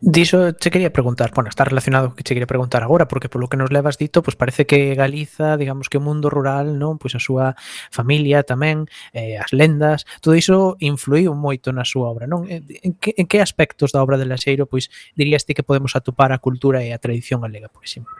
[0.00, 3.46] Diso che quería preguntar, bueno, está relacionado co que che quería preguntar agora, porque polo
[3.46, 7.14] que nos levas dito, pois parece que Galiza, digamos que o mundo rural, non, pois
[7.14, 7.54] a súa
[7.94, 12.50] familia tamén, eh, as lendas, todo iso influiu moito na súa obra, non?
[12.50, 16.34] En que, en que aspectos da obra de Laxeiro, pois dirías ti que podemos atopar
[16.34, 18.16] a cultura e a tradición galega, por exemplo?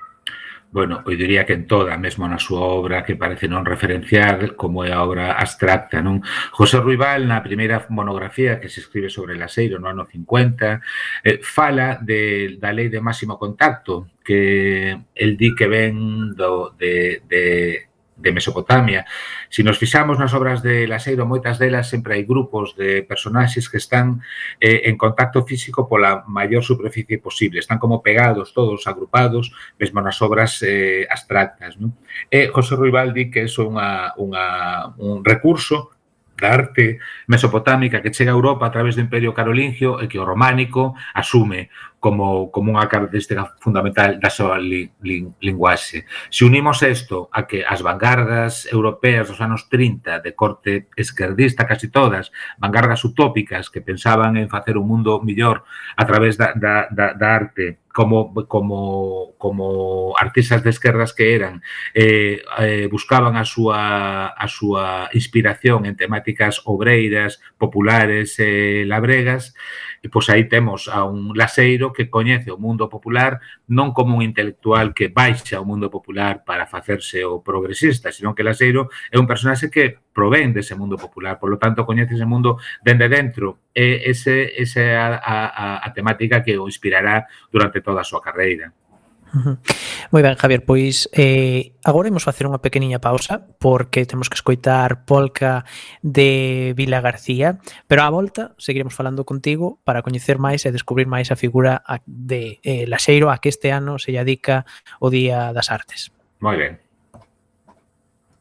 [0.73, 4.87] bueno, eu diría que en toda, mesmo na súa obra que parece non referenciar, como
[4.87, 6.23] é a obra abstracta, non?
[6.55, 10.79] José Ruibal, na primeira monografía que se escribe sobre Laseiro no ano 50,
[11.27, 17.27] eh, fala de, da lei de máximo contacto, que el di que ven do, de,
[17.27, 17.90] de
[18.21, 19.05] de Mesopotamia.
[19.49, 23.69] Se si nos fixamos nas obras de Laseiro, moitas delas sempre hai grupos de personaxes
[23.73, 24.21] que están
[24.61, 30.21] eh, en contacto físico pola maior superficie posible, están como pegados todos, agrupados, mesmo nas
[30.21, 31.81] obras eh, abstractas.
[31.81, 31.97] Non?
[32.29, 34.45] E José Ruibal di que é unha, unha,
[35.01, 35.97] un recurso
[36.41, 36.99] da arte
[37.29, 41.69] mesopotámica que chega a Europa a través do Imperio Carolingio e que o románico asume
[42.01, 46.09] como, como unha característica fundamental da súa li, li, linguaxe.
[46.33, 51.93] Se unimos isto a que as vanguardas europeas dos anos 30 de corte esquerdista casi
[51.93, 55.63] todas, vanguardas utópicas que pensaban en facer un mundo millor
[55.95, 61.63] a través da, da, da, da arte, como como como artistas de esquerdas que eran
[61.93, 69.55] eh, eh, buscaban a súa a súa inspiración en temáticas obreiras, populares e eh, labregas
[70.03, 73.37] E pois aí temos a un laseiro que coñece o mundo popular
[73.69, 78.41] non como un intelectual que baixa o mundo popular para facerse o progresista, senón que
[78.41, 82.57] laseiro é un personaxe que provén dese mundo popular, por lo tanto coñece ese mundo
[82.81, 88.09] dende dentro e ese, ese a, a, a temática que o inspirará durante toda a
[88.09, 88.73] súa carreira.
[90.11, 95.07] Moi ben, Javier, pois eh, agora imos facer unha pequeniña pausa porque temos que escoitar
[95.07, 95.65] Polca
[96.03, 101.31] de Vila García, pero á volta seguiremos falando contigo para coñecer máis e descubrir máis
[101.31, 104.23] a figura de eh, Laxeiro a que este ano se lle
[105.01, 106.13] o Día das Artes.
[106.41, 106.91] Moi ben.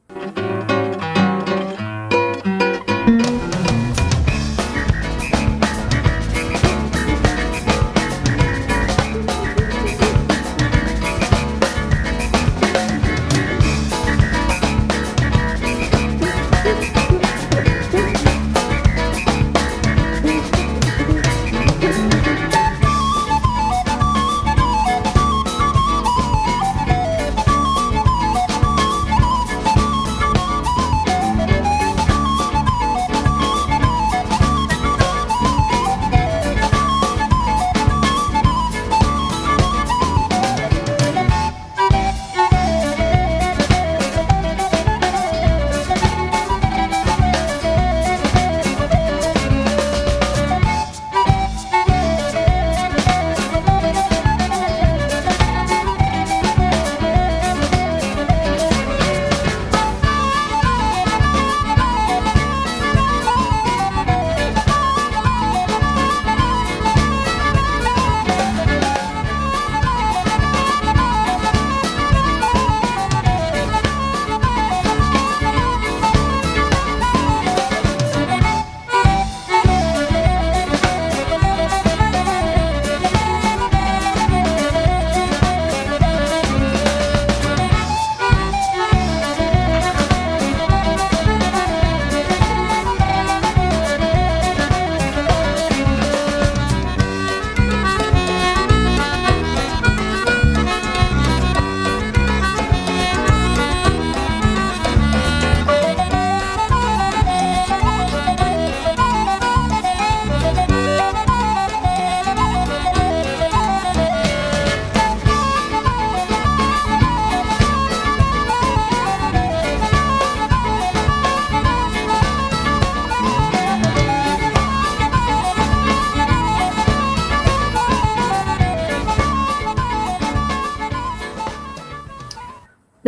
[0.09, 0.68] Thank you.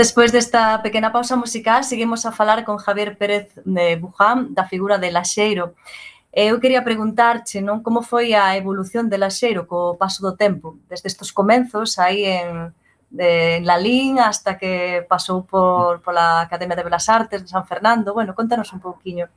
[0.02, 4.98] Despois desta pequena pausa musical, seguimos a falar con Javier Pérez de Buján da figura
[4.98, 5.76] de Laxeiro.
[6.34, 10.82] Eh, eu quería preguntarche non como foi a evolución de Laxeiro co paso do tempo,
[10.90, 12.74] desde estes comenzos aí en,
[13.14, 18.18] de Lalín hasta que pasou por, pola Academia de Belas Artes de San Fernando.
[18.18, 19.30] Bueno, contanos un pouquiño.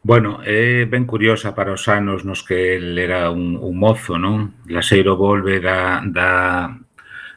[0.00, 4.16] Bueno, é eh, ben curiosa para os anos nos que el era un, un mozo,
[4.16, 4.64] non?
[4.64, 6.72] Laseiro volve da, da,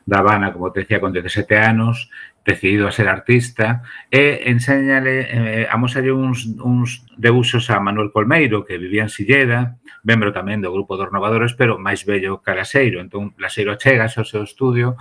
[0.08, 2.10] da Habana, como te decía, con 17 anos,
[2.48, 8.80] decidido a ser artista, e enséñale, eh, amosalle uns, uns debuxos a Manuel Colmeiro, que
[8.80, 9.76] vivía en Silleda,
[10.08, 13.04] membro tamén do grupo dos Renovadores, pero máis bello que Laseiro.
[13.04, 14.96] Entón, Laseiro chega ao seu estudio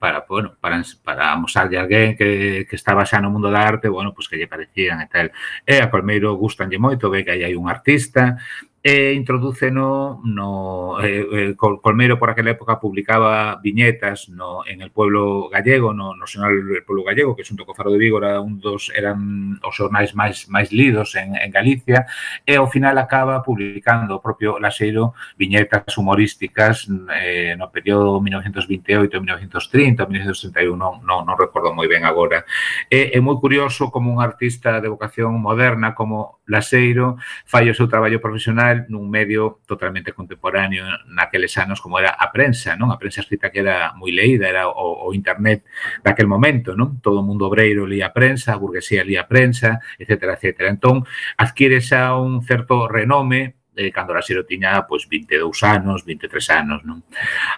[0.00, 3.92] para, bueno, para, para amosarlle a alguén que, que estaba xa no mundo da arte,
[3.92, 5.28] bueno, pois pues que lle parecían e tal.
[5.68, 8.40] E a Colmeiro gustanlle moito, ve que aí hai un artista,
[8.88, 14.92] e introduce no eh, eh, Col Colmero por aquela época publicaba viñetas no en el
[14.92, 18.38] pueblo gallego, no no xornal del pueblo gallego, que xunto co Faro de Vigo era
[18.40, 22.06] un dos eran os xornais máis máis lidos en, en Galicia
[22.46, 30.06] e ao final acaba publicando o propio Laseiro viñetas humorísticas eh, no período 1928, 1930,
[30.06, 32.46] 1931, non non, non recordo moi ben agora.
[32.86, 37.90] E é moi curioso como un artista de vocación moderna como Laseiro fai o seu
[37.90, 42.92] traballo profesional digital nun medio totalmente contemporáneo naqueles anos como era a prensa, non?
[42.92, 45.64] A prensa escrita que era moi leída, era o, o internet
[46.04, 47.00] daquel momento, non?
[47.00, 50.68] Todo o mundo obreiro lía a prensa, a burguesía lía a prensa, etc, etc.
[50.68, 51.06] Entón,
[51.40, 56.80] adquire xa un certo renome eh, cando Laxero tiña pois, 22 anos, 23 anos.
[56.82, 57.04] Non?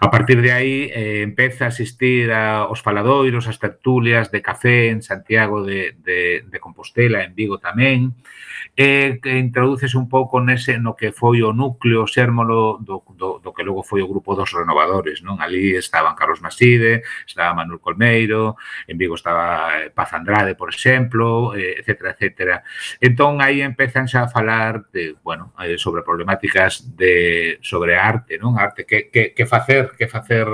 [0.02, 4.90] A partir de aí eh, empeza a asistir a, aos faladoiros, as tertulias de café
[4.90, 8.18] en Santiago de, de, de Compostela, en Vigo tamén,
[8.78, 13.50] e eh, introduces un pouco nese no que foi o núcleo xérmolo do, do, do
[13.50, 15.18] que logo foi o grupo dos renovadores.
[15.18, 15.42] Non?
[15.42, 18.54] Ali estaban Carlos Maside, estaba Manuel Colmeiro,
[18.86, 22.56] en Vigo estaba eh, Paz Andrade, por exemplo, eh, etcétera, etcétera.
[23.02, 28.56] Entón, aí empezan xa a falar de, bueno, eh, sobre problemáticas de sobre arte, non?
[28.56, 30.48] Arte que, que, que facer, que facer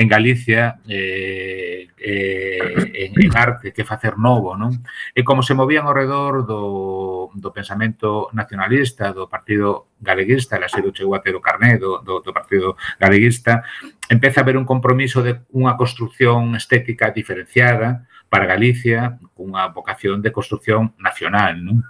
[0.00, 4.72] en Galicia eh, eh, en, en arte, que facer novo, non?
[5.12, 10.96] E como se movían ao redor do, do pensamento nacionalista, do partido galeguista, la sido
[10.96, 13.60] chegou até do carné do, do, do partido galeguista,
[14.08, 20.34] empeza a haber un compromiso de unha construción estética diferenciada, para Galicia cunha vocación de
[20.34, 21.54] construción nacional.
[21.62, 21.86] Non?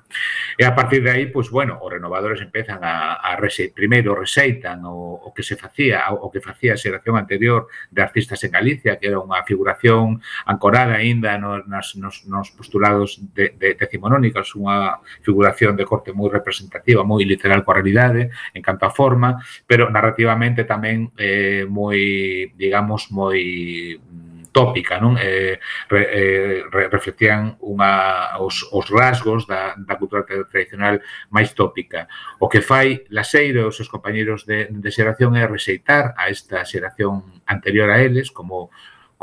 [0.61, 4.85] E a partir de aí, pois, bueno, os renovadores empezan a, a rese, primeiro reseitan
[4.85, 9.01] o, o que se facía, o que facía a xeración anterior de artistas en Galicia,
[9.01, 15.81] que era unha figuración ancorada aínda nos, nos, nos postulados de, de decimonónicos, unha figuración
[15.81, 21.09] de corte moi representativa, moi literal coa realidade, en canto a forma, pero narrativamente tamén
[21.17, 23.41] eh, moi, digamos, moi
[24.55, 25.19] tópica, non?
[25.19, 25.59] Eh,
[25.91, 31.03] re, eh, re, reflectían unha, os, os rasgos da, da cultura tradicional
[31.35, 32.07] máis tópica.
[32.39, 36.63] O que fai Laseiro e os seus compañeros de, de xeración é rexeitar a esta
[36.63, 38.71] xeración anterior a eles como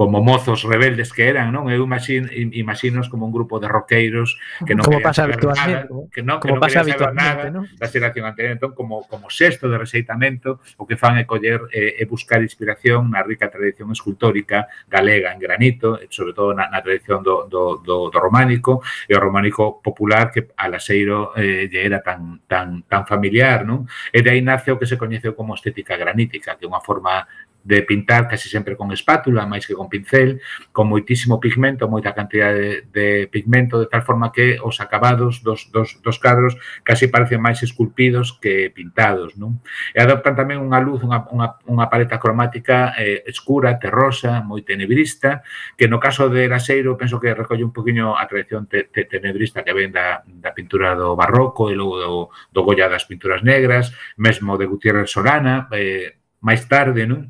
[0.02, 1.70] como mozos rebeldes que eran, non?
[1.70, 4.34] Eu imagino, imaginos como un grupo de roqueiros
[4.66, 7.62] que non como pasa habitualmente, nada, que non, como que non pasa habitualmente, nada ¿no?
[7.78, 12.02] da xeración anterior, entón como como sexto de rexeitamento, o que fan é coller eh,
[12.02, 17.22] e buscar inspiración na rica tradición escultórica galega en granito, sobre todo na, na tradición
[17.22, 22.02] do, do, do, do románico, e o románico popular que a Laseiro eh, lle era
[22.02, 23.86] tan tan tan familiar, non?
[24.10, 27.30] E de aí nace o que se coñece como estética granítica, que é unha forma
[27.64, 30.41] de pintar casi sempre con espátula, máis que con pincel,
[30.74, 35.70] con moitísimo pigmento, moita cantidad de, de pigmento, de tal forma que os acabados dos,
[35.70, 39.38] dos, dos cadros casi parecen máis esculpidos que pintados.
[39.38, 39.62] Non?
[39.93, 45.45] E adoptan tamén unha luz, unha, unha, unha paleta cromática eh, escura, terrosa, moi tenebrista,
[45.78, 49.62] que no caso de Laseiro penso que recolle un poquinho a tradición te, te, tenebrista
[49.62, 52.14] que ven da, da pintura do barroco e logo do,
[52.49, 57.30] do Goya das pinturas negras, mesmo de Gutiérrez Solana, eh, máis tarde, non?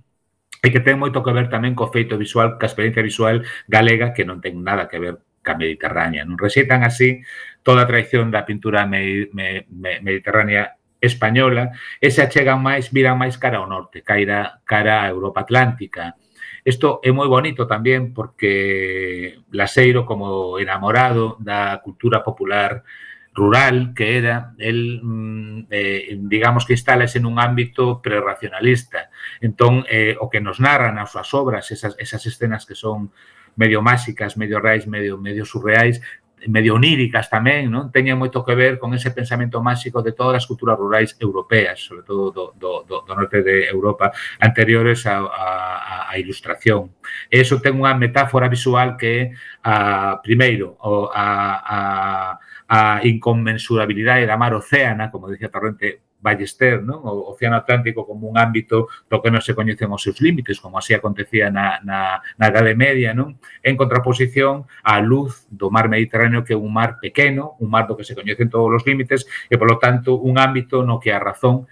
[0.62, 4.22] e que ten moito que ver tamén co feito visual, ca experiencia visual galega que
[4.22, 6.22] non ten nada que ver ca mediterránea.
[6.22, 7.26] Non rexeitan así
[7.66, 13.18] toda a traición da pintura me, me, me, mediterránea española e se achegan máis, viran
[13.18, 16.14] máis cara ao norte, cara, cara a Europa Atlántica.
[16.62, 22.86] Isto é moi bonito tamén porque Laseiro, como enamorado da cultura popular
[23.34, 29.08] rural que era, el, mm, eh, digamos que instálase nun ámbito prerracionalista.
[29.40, 33.16] Entón, eh, o que nos narran as súas obras, esas, esas escenas que son
[33.56, 36.04] medio máxicas, medio reais, medio, medio surreais,
[36.48, 37.94] medio oníricas tamén, non?
[37.94, 42.02] Teñen moito que ver con ese pensamento máxico de todas as culturas rurais europeas, sobre
[42.02, 44.10] todo do, do, do, do norte de Europa,
[44.42, 45.48] anteriores a, a,
[46.10, 46.98] a ilustración.
[47.30, 49.24] E eso ten unha metáfora visual que é,
[49.62, 51.28] a, primeiro, o, a,
[51.62, 51.78] a
[52.72, 57.04] a inconmensurabilidade da mar océana, como dicía Torrente Ballester, non?
[57.04, 60.80] o Océano Atlántico como un ámbito do que non se coñecen os seus límites, como
[60.80, 63.42] así acontecía na, na, na Edade Media, non?
[63.60, 67.98] en contraposición á luz do mar Mediterráneo, que é un mar pequeno, un mar do
[67.98, 71.68] que se coñecen todos os límites, e, polo tanto, un ámbito no que a razón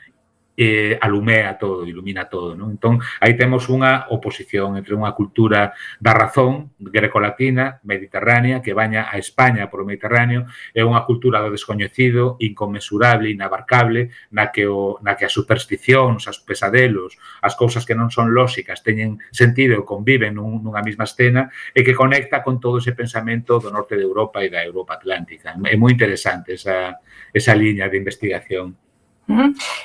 [0.59, 2.51] eh, alumea todo, ilumina todo.
[2.51, 2.75] Non?
[2.75, 5.71] Entón, aí temos unha oposición entre unha cultura
[6.03, 11.47] da razón grecolatina, mediterránea, que baña a España por o Mediterráneo, e unha cultura do
[11.47, 17.95] descoñecido, inconmensurable, inabarcable, na que, o, na que as supersticións, as pesadelos, as cousas que
[17.95, 22.59] non son lóxicas teñen sentido e conviven nun, nunha mesma escena e que conecta con
[22.59, 25.55] todo ese pensamento do norte de Europa e da Europa Atlántica.
[25.55, 26.99] É moi interesante esa,
[27.31, 28.88] esa liña de investigación.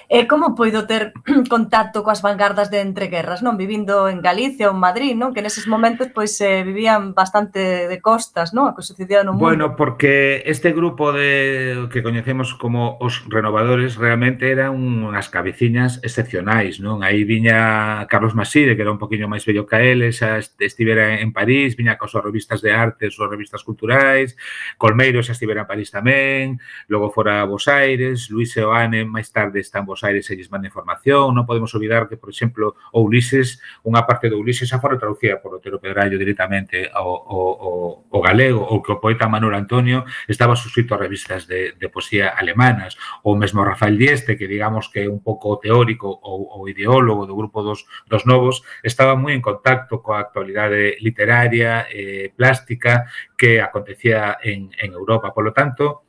[0.08, 1.12] E como poido ter
[1.52, 3.60] contacto coas vanguardas de entreguerras, non?
[3.60, 5.36] Vivindo en Galicia ou en Madrid, non?
[5.36, 8.72] Que neses momentos pois eh, vivían bastante de costas, non?
[8.72, 9.44] A que sucedía no mundo.
[9.44, 16.80] Bueno, porque este grupo de que coñecemos como os renovadores realmente eran unhas cabeciñas excepcionais,
[16.80, 17.04] non?
[17.04, 21.36] Aí viña Carlos Maside, que era un poquinho máis bello que el, xa estivera en
[21.36, 24.32] París, viña cos revistas de arte, as revistas culturais,
[24.80, 26.56] Colmeiro xa estivera en París tamén,
[26.88, 30.46] logo fora a Bos Aires, Luis Seoane máis tarde está en Bos Aires e lles
[30.46, 31.34] manda información.
[31.34, 35.42] Non podemos olvidar que, por exemplo, o Ulises, unha parte do Ulises xa fora traducida
[35.42, 37.74] por Otero Pedrallo directamente ao, ao, ao,
[38.14, 42.30] ao galego, ou que o poeta Manuel Antonio estaba suscrito a revistas de, de poesía
[42.38, 42.94] alemanas,
[43.26, 47.34] ou mesmo Rafael Dieste, que digamos que é un pouco teórico ou, ou ideólogo do
[47.34, 54.38] grupo dos, dos novos, estaba moi en contacto coa actualidade literaria, eh, plástica, que acontecía
[54.38, 55.34] en, en Europa.
[55.34, 56.03] Por lo tanto,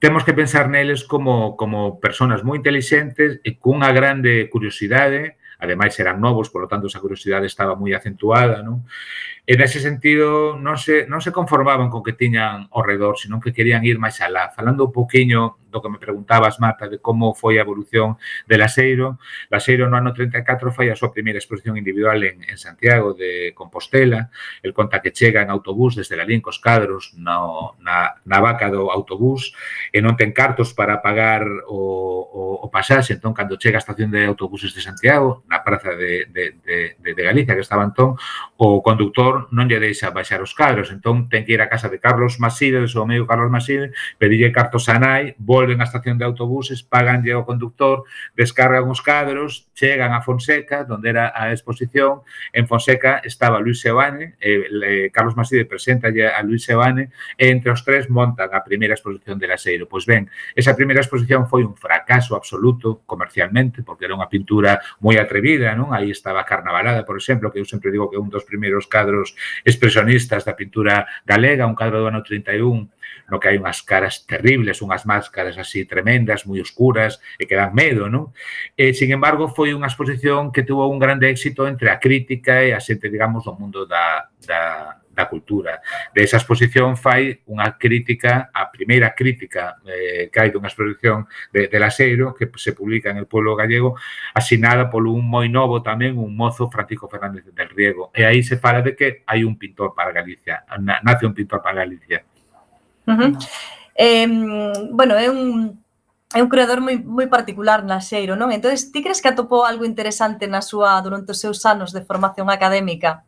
[0.00, 6.24] temos que pensar neles como, como personas moi inteligentes e cunha grande curiosidade, ademais eran
[6.24, 8.88] novos, polo tanto esa curiosidade estaba moi acentuada, non?
[9.48, 13.56] E nese sentido non se, non se conformaban con que tiñan ao redor, senón que
[13.56, 14.52] querían ir máis alá.
[14.52, 19.18] Falando un poquinho do que me preguntabas, Marta, de como foi a evolución de Laseiro.
[19.48, 24.34] Laseiro no ano 34 fai a súa primeira exposición individual en, en Santiago de Compostela.
[24.62, 28.90] El conta que chega en autobús desde Galín cos cadros no, na, na vaca do
[28.90, 29.54] autobús
[29.94, 33.14] e non ten cartos para pagar o, o, o pasaxe.
[33.14, 37.22] Entón, cando chega a estación de autobuses de Santiago, na praza de, de, de, de
[37.22, 38.18] Galicia que estaba entón,
[38.58, 41.98] o conductor non lle deixa baixar os cadros, entón ten que ir á casa de
[41.98, 46.82] Carlos Masídes, o amigo Carlos Maside, pedirle cartos a nai, volven á estación de autobuses,
[46.82, 53.20] paganlle ao conductor, descargan os cadros, chegan a Fonseca, donde era a exposición, en Fonseca
[53.24, 58.08] estaba Luis Sebane, eh, eh, Carlos Maside presenta a Luis Sebane, e entre os tres
[58.08, 59.84] montan a primeira exposición de Laseiro.
[59.84, 65.20] Pois ben, esa primeira exposición foi un fracaso absoluto comercialmente, porque era unha pintura moi
[65.20, 65.92] atrevida, non?
[65.92, 69.19] Aí estaba Carnavalada, por exemplo, que eu sempre digo que é un dos primeiros cadros
[69.20, 72.88] cuadros expresionistas da pintura galega, un cadro do ano 31
[73.30, 77.70] no que hai unhas caras terribles, unhas máscaras así tremendas, moi oscuras, e que dan
[77.70, 78.34] medo, non?
[78.74, 82.74] E, sin embargo, foi unha exposición que tuvo un grande éxito entre a crítica e
[82.74, 85.84] a xente, digamos, do mundo da, da, da cultura.
[86.16, 91.68] De esa exposición fai unha crítica, a primeira crítica eh, que hai dunha exposición de,
[91.68, 94.00] de Laseiro que se publica en el pueblo gallego,
[94.32, 98.08] asinada polo un moi novo tamén, un mozo Francisco Fernández del Riego.
[98.16, 101.84] E aí se fala de que hai un pintor para Galicia, nace un pintor para
[101.84, 102.24] Galicia.
[103.04, 103.30] Uh -huh.
[103.94, 104.26] eh,
[104.90, 105.76] bueno, é un
[106.32, 108.54] é un creador moi, moi particular na Xeiro, non?
[108.54, 112.46] Entón, ti crees que atopou algo interesante na súa durante os seus anos de formación
[112.54, 113.26] académica?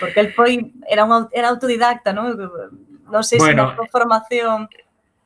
[0.00, 2.38] Porque el foi, era un era autodidacta, non?
[3.12, 4.68] Non sei bueno, se na formación...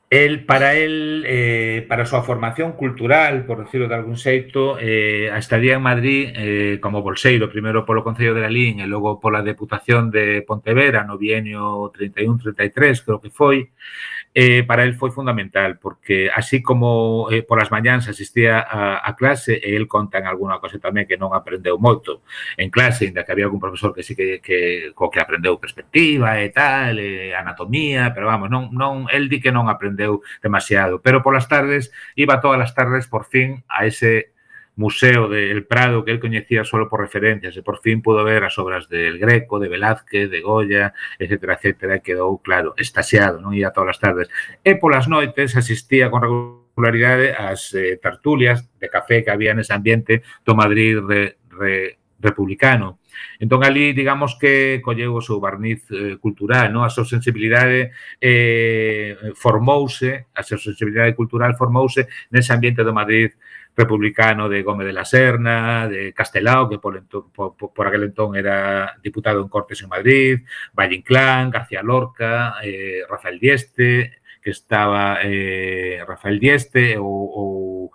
[0.09, 5.27] El, para el, eh, para a súa formación cultural, por decirlo de algún xeito, eh,
[5.27, 9.43] a estadía en Madrid eh, como bolseiro, primeiro polo Concello de Lalín e logo pola
[9.43, 15.79] Deputación de Pontevedra no bienio 31-33, creo que foi, eh, eh, para el foi fundamental,
[15.79, 20.61] porque así como eh, polas mañáns asistía a, a clase e el conta en alguna
[20.61, 22.21] cosa tamén que non aprendeu moito
[22.53, 26.37] en clase, inda que había algún profesor que sí que, que co que aprendeu perspectiva
[26.37, 31.25] e tal, e anatomía, pero vamos, non, non, el di que non aprendeu demasiado, pero
[31.25, 34.36] polas tardes, iba todas as tardes por fin a ese
[34.77, 38.55] museo del Prado que él coñecía solo por referencias e por fin pudo ver as
[38.61, 43.73] obras del Greco, de Velázquez, de Goya, etcétera, etcétera, e quedou, claro, estasiado, non ia
[43.73, 44.29] todas as tardes.
[44.61, 50.21] E polas noites asistía con regularidade ás eh, tertulias de café que había nese ambiente
[50.45, 53.01] do Madrid re, re, republicano.
[53.41, 56.85] Entón, ali, digamos que colleu o seu barniz eh, cultural, non?
[56.85, 63.56] a súa sensibilidade eh, formouse, a súa sensibilidade cultural formouse nese ambiente do Madrid republicano
[63.77, 68.97] republicano de Gómez de la Serna, de Castelao, que por, por, por aquel entón era
[69.03, 70.39] diputado en Cortes en Madrid,
[70.73, 77.91] Valle Inclán, García Lorca, eh, Rafael Dieste, que estaba eh, Rafael Dieste ou, ou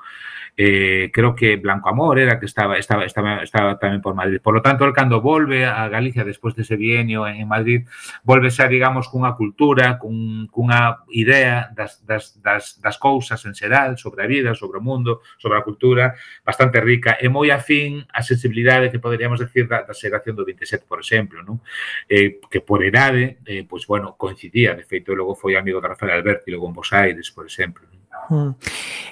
[0.56, 4.40] eh, creo que Blanco Amor era que estaba, estaba, estaba, estaba, tamén por Madrid.
[4.44, 7.88] Por lo tanto, el cando volve a Galicia despois dese bienio en Madrid,
[8.22, 13.96] volve xa, digamos, cunha cultura, cun, cunha idea das, das, das, das cousas en xeral,
[13.96, 16.12] sobre a vida, sobre o mundo, sobre a cultura,
[16.44, 20.84] bastante rica e moi afín a sensibilidade que poderíamos decir da, da xeración do 27,
[20.84, 21.64] por exemplo, non?
[22.08, 26.12] Eh, que por edade, eh, pois, bueno, coincidía, de feito, logo foi amigo de Rafael
[26.12, 27.91] Alberti, logo en Bos Aires, por exemplo.
[28.30, 28.54] Mm.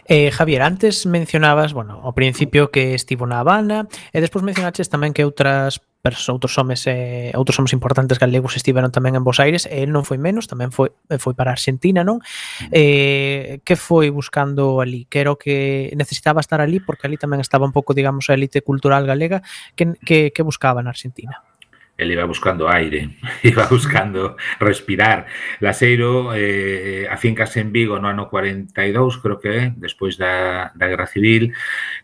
[0.06, 5.10] Eh, Javier, antes mencionabas, bueno, ao principio que estivo na Habana e despois mencionaches tamén
[5.10, 9.68] que outras persoas, outros homes eh, outros homes importantes galegos estiveron tamén en Bos Aires
[9.68, 12.22] e non foi menos, tamén foi eh, foi para Argentina, non?
[12.72, 15.04] Eh, que foi buscando ali?
[15.10, 18.38] Que era o que necesitaba estar ali porque ali tamén estaba un pouco, digamos, a
[18.38, 19.42] elite cultural galega
[19.76, 21.49] que, que, que buscaba na Argentina.
[22.00, 23.10] Él iba buscando aire,
[23.42, 25.26] iba buscando respirar.
[25.60, 31.52] Laseiro eh, afincase en Vigo no ano 42, creo que, despois da, da Guerra Civil.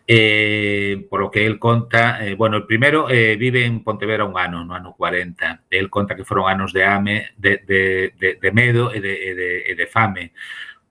[0.05, 4.37] Eh, por lo que él conta, eh, bueno, el primero eh, vive en Pontevedra un
[4.37, 5.63] ano, no ano 40.
[5.69, 9.35] Él conta que foron anos de ame, de, de, de, de medo e de, e
[9.35, 10.31] de, e de fame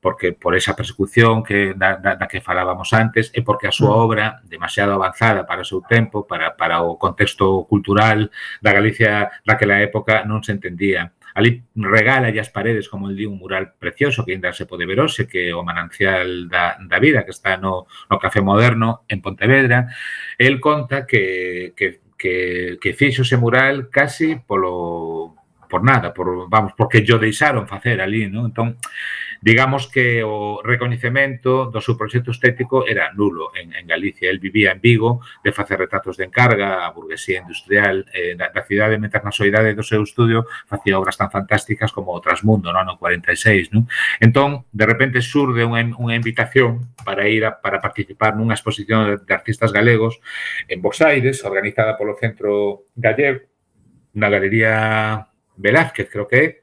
[0.01, 3.97] porque por esa persecución que da, da, da que falábamos antes e porque a súa
[3.97, 4.01] mm.
[4.01, 8.31] obra demasiado avanzada para o seu tempo, para, para o contexto cultural
[8.63, 11.17] da Galicia daquela época non se entendía.
[11.37, 15.05] Ali regala as paredes, como el di, un mural precioso que ainda se pode ver
[15.05, 19.21] hoxe, que é o manancial da, da vida, que está no, no Café Moderno, en
[19.21, 19.93] Pontevedra.
[20.41, 25.36] El conta que, que, que, que fixo ese mural casi polo,
[25.69, 28.51] por nada, por, vamos, porque yo deixaron facer ali, non?
[28.51, 28.79] Entón,
[29.41, 34.31] digamos que o recoñecemento do seu proxecto estético era nulo en, en Galicia.
[34.31, 38.63] El vivía en Vigo de facer retratos de encarga a burguesía industrial eh, da, da
[38.65, 42.81] cidade, mentras na soidade do seu estudio facía obras tan fantásticas como o Trasmundo, no
[42.81, 43.71] ano 46.
[43.71, 43.87] Non?
[44.19, 49.15] Entón, de repente surde unha, unha invitación para ir a, para participar nunha exposición de,
[49.23, 50.19] de artistas galegos
[50.67, 53.47] en Buenos Aires, organizada polo Centro Gallego,
[54.17, 56.63] na Galería Velázquez, creo que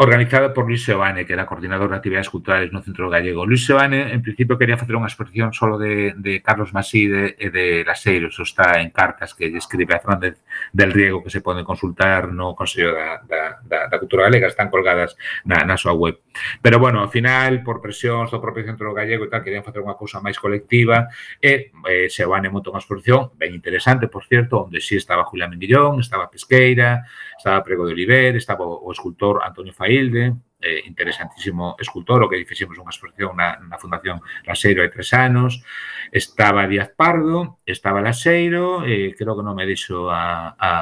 [0.00, 3.44] organizada por Luis Seoane, que era coordinador de actividades culturais no Centro Gallego.
[3.44, 7.52] Luis Seoane, en principio, quería facer unha exposición solo de, de Carlos Masí e de,
[7.52, 10.40] de Laseiro, eso está en cartas que escribe a Fernández
[10.72, 14.72] del Riego, que se poden consultar no Consello da, da, da, da Cultura Galega, están
[14.72, 16.16] colgadas na, na súa web.
[16.64, 20.00] Pero, bueno, ao final, por presións do propio Centro Gallego e tal, querían facer unha
[20.00, 21.12] cousa máis colectiva,
[21.44, 26.00] e eh, Seoane montou unha exposición ben interesante, por cierto, onde sí estaba Julián Mendillón,
[26.00, 27.04] estaba Pesqueira,
[27.36, 32.28] estaba Prego de Oliver, estaba o, o escultor Antonio Fai Hilde, eh, interesantísimo escultor, o
[32.28, 35.64] que fixemos unha exposición na, na Fundación Laseiro hai tres anos.
[36.12, 40.72] Estaba Díaz Pardo, estaba Laseiro, e eh, creo que non me dixo a, a,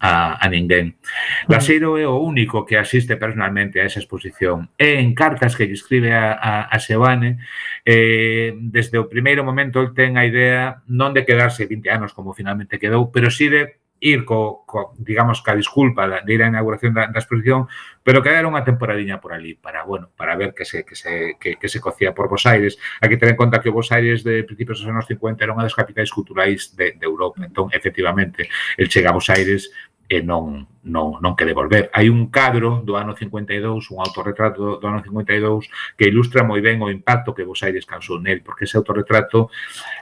[0.00, 0.96] a, a ninguén.
[1.44, 4.72] Laseiro é o único que asiste personalmente a esa exposición.
[4.80, 7.36] E en cartas que lle escribe a, a, a Sebane,
[7.84, 12.32] eh, desde o primeiro momento el ten a idea non de quedarse 20 anos como
[12.32, 16.94] finalmente quedou, pero sí de ir co, co digamos, ca disculpa de ir á inauguración
[16.94, 17.66] da, da exposición,
[18.02, 21.36] pero que era unha temporadiña por ali para, bueno, para ver que se, que se,
[21.36, 22.78] que, que se cocía por Bos Aires.
[23.02, 25.66] Hai que ter en conta que Bos Aires de principios dos anos 50 era unha
[25.66, 27.42] das capitais culturais de, de Europa.
[27.42, 28.46] Entón, efectivamente,
[28.78, 29.74] el chega a Bos Aires
[30.08, 31.92] e non, non, non quere volver.
[31.92, 35.68] Hai un cadro do ano 52, un autorretrato do ano 52,
[36.00, 39.52] que ilustra moi ben o impacto que Bos Aires causou nel, porque ese autorretrato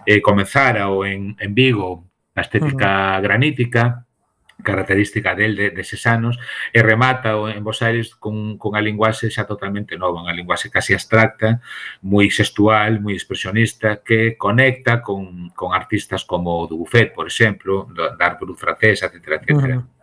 [0.06, 2.06] eh, comenzara o en, en Vigo
[2.36, 3.22] a estética uh -huh.
[3.24, 4.06] granítica,
[4.62, 6.38] característica del de, deses anos
[6.72, 10.92] e remata en Bos Aires con, con a linguaxe xa totalmente nova, unha linguaxe casi
[10.96, 11.60] abstracta,
[12.00, 18.44] moi sexual, moi expresionista, que conecta con, con artistas como Dubuffet, por exemplo, da arte
[18.56, 19.40] francesa, etc.
[19.40, 19.50] etc.
[19.50, 19.95] Uh -huh.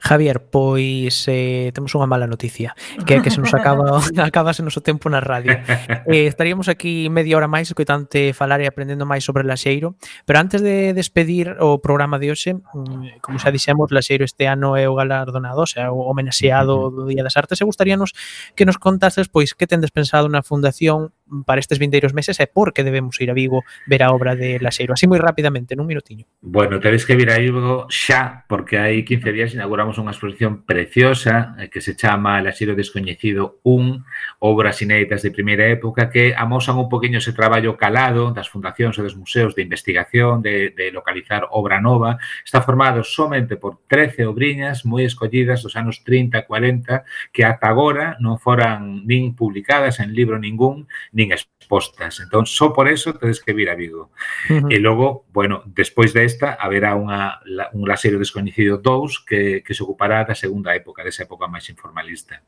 [0.00, 2.72] Javier, pois eh, temos unha mala noticia,
[3.04, 5.60] que é que se nos acaba acabase noso tempo na radio.
[6.08, 10.64] Eh, estaríamos aquí media hora máis escoitante falar e aprendendo máis sobre Laxeiro, pero antes
[10.64, 14.96] de despedir o programa de hoxe, mm, como xa dixemos, Laxeiro este ano é o
[14.96, 18.16] galardonado, o sea, o homenaxeado do Día das Artes, e gustaríanos
[18.56, 21.12] que nos contases pois que tendes pensado na fundación
[21.46, 24.58] para estes vindeiros meses e por que debemos ir a Vigo ver a obra de
[24.58, 24.94] Laseiro.
[24.94, 26.26] Así moi rapidamente, nun minutiño.
[26.40, 31.54] Bueno, tedes que vir a Vigo xa, porque hai 15 días inauguramos unha exposición preciosa
[31.60, 36.88] eh, que se chama Laseiro Descoñecido 1, obras inéditas de primeira época que amosan un
[36.88, 41.80] poquinho ese traballo calado das fundacións e dos museos de investigación, de, de localizar obra
[41.80, 42.16] nova.
[42.44, 48.16] Está formado somente por 13 obriñas moi escollidas dos anos 30, 40, que ata agora
[48.24, 52.24] non foran nin publicadas en libro ningún, nin nin expostas.
[52.24, 54.08] Entón, só por eso tedes que vir a Vigo.
[54.48, 54.72] Uh -huh.
[54.72, 57.44] E logo, bueno, despois desta haberá unha,
[57.76, 62.40] un laseiro desconhecido 2 que, que se ocupará da segunda época, desa época máis informalista.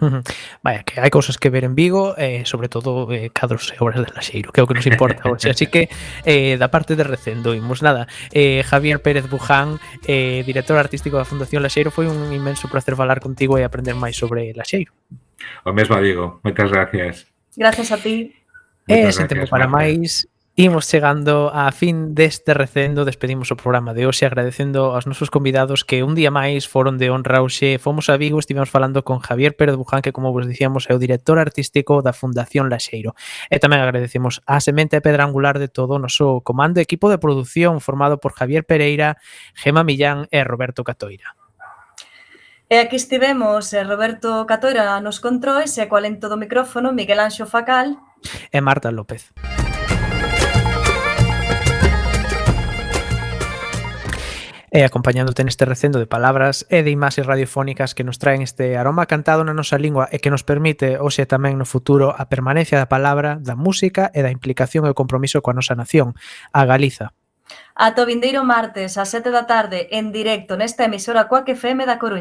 [0.00, 0.22] Uh -huh.
[0.62, 4.00] Vaya, que hai cousas que ver en Vigo, eh, sobre todo eh, cadros e obras
[4.00, 5.52] de Laxeiro, que é o que nos importa hoxe.
[5.52, 5.92] Así que,
[6.24, 8.08] eh, da parte de recendo, imos nada.
[8.32, 9.76] Eh, Javier Pérez Buján,
[10.08, 14.16] eh, director artístico da Fundación Laxeiro, foi un inmenso placer falar contigo e aprender máis
[14.16, 14.96] sobre Laxeiro.
[15.68, 17.29] O mesmo digo, moitas gracias.
[17.56, 18.34] Gracias a ti.
[18.90, 20.26] E sen tempo para máis,
[20.58, 25.86] imos chegando á fin deste recendo, despedimos o programa de hoxe agradecendo aos nosos convidados
[25.86, 27.78] que un día máis foron de honra hoxe.
[27.78, 30.98] Fomos a Vigo, estivemos falando con Javier Pérez Buján, que como vos dicíamos é o
[30.98, 33.14] director artístico da Fundación Laxeiro.
[33.46, 37.22] E tamén agradecemos a semente pedra angular de todo o noso comando e equipo de
[37.22, 39.16] produción formado por Javier Pereira,
[39.54, 41.39] Gema Millán e Roberto Catoira.
[42.72, 47.98] E aquí estivemos eh, Roberto Catoira nos controis e coalento do micrófono Miguel Anxo Facal
[48.54, 49.34] e Marta López.
[54.70, 59.10] E acompañándote neste recendo de palabras e de imaxes radiofónicas que nos traen este aroma
[59.10, 62.86] cantado na nosa lingua e que nos permite hoxe tamén no futuro a permanencia da
[62.86, 66.14] palabra, da música e da implicación e o compromiso coa nosa nación,
[66.54, 67.18] a Galiza.
[67.74, 71.96] Ata o vindeiro martes, ás sete da tarde, en directo nesta emisora Coaque FM da
[72.02, 72.18] Coruña.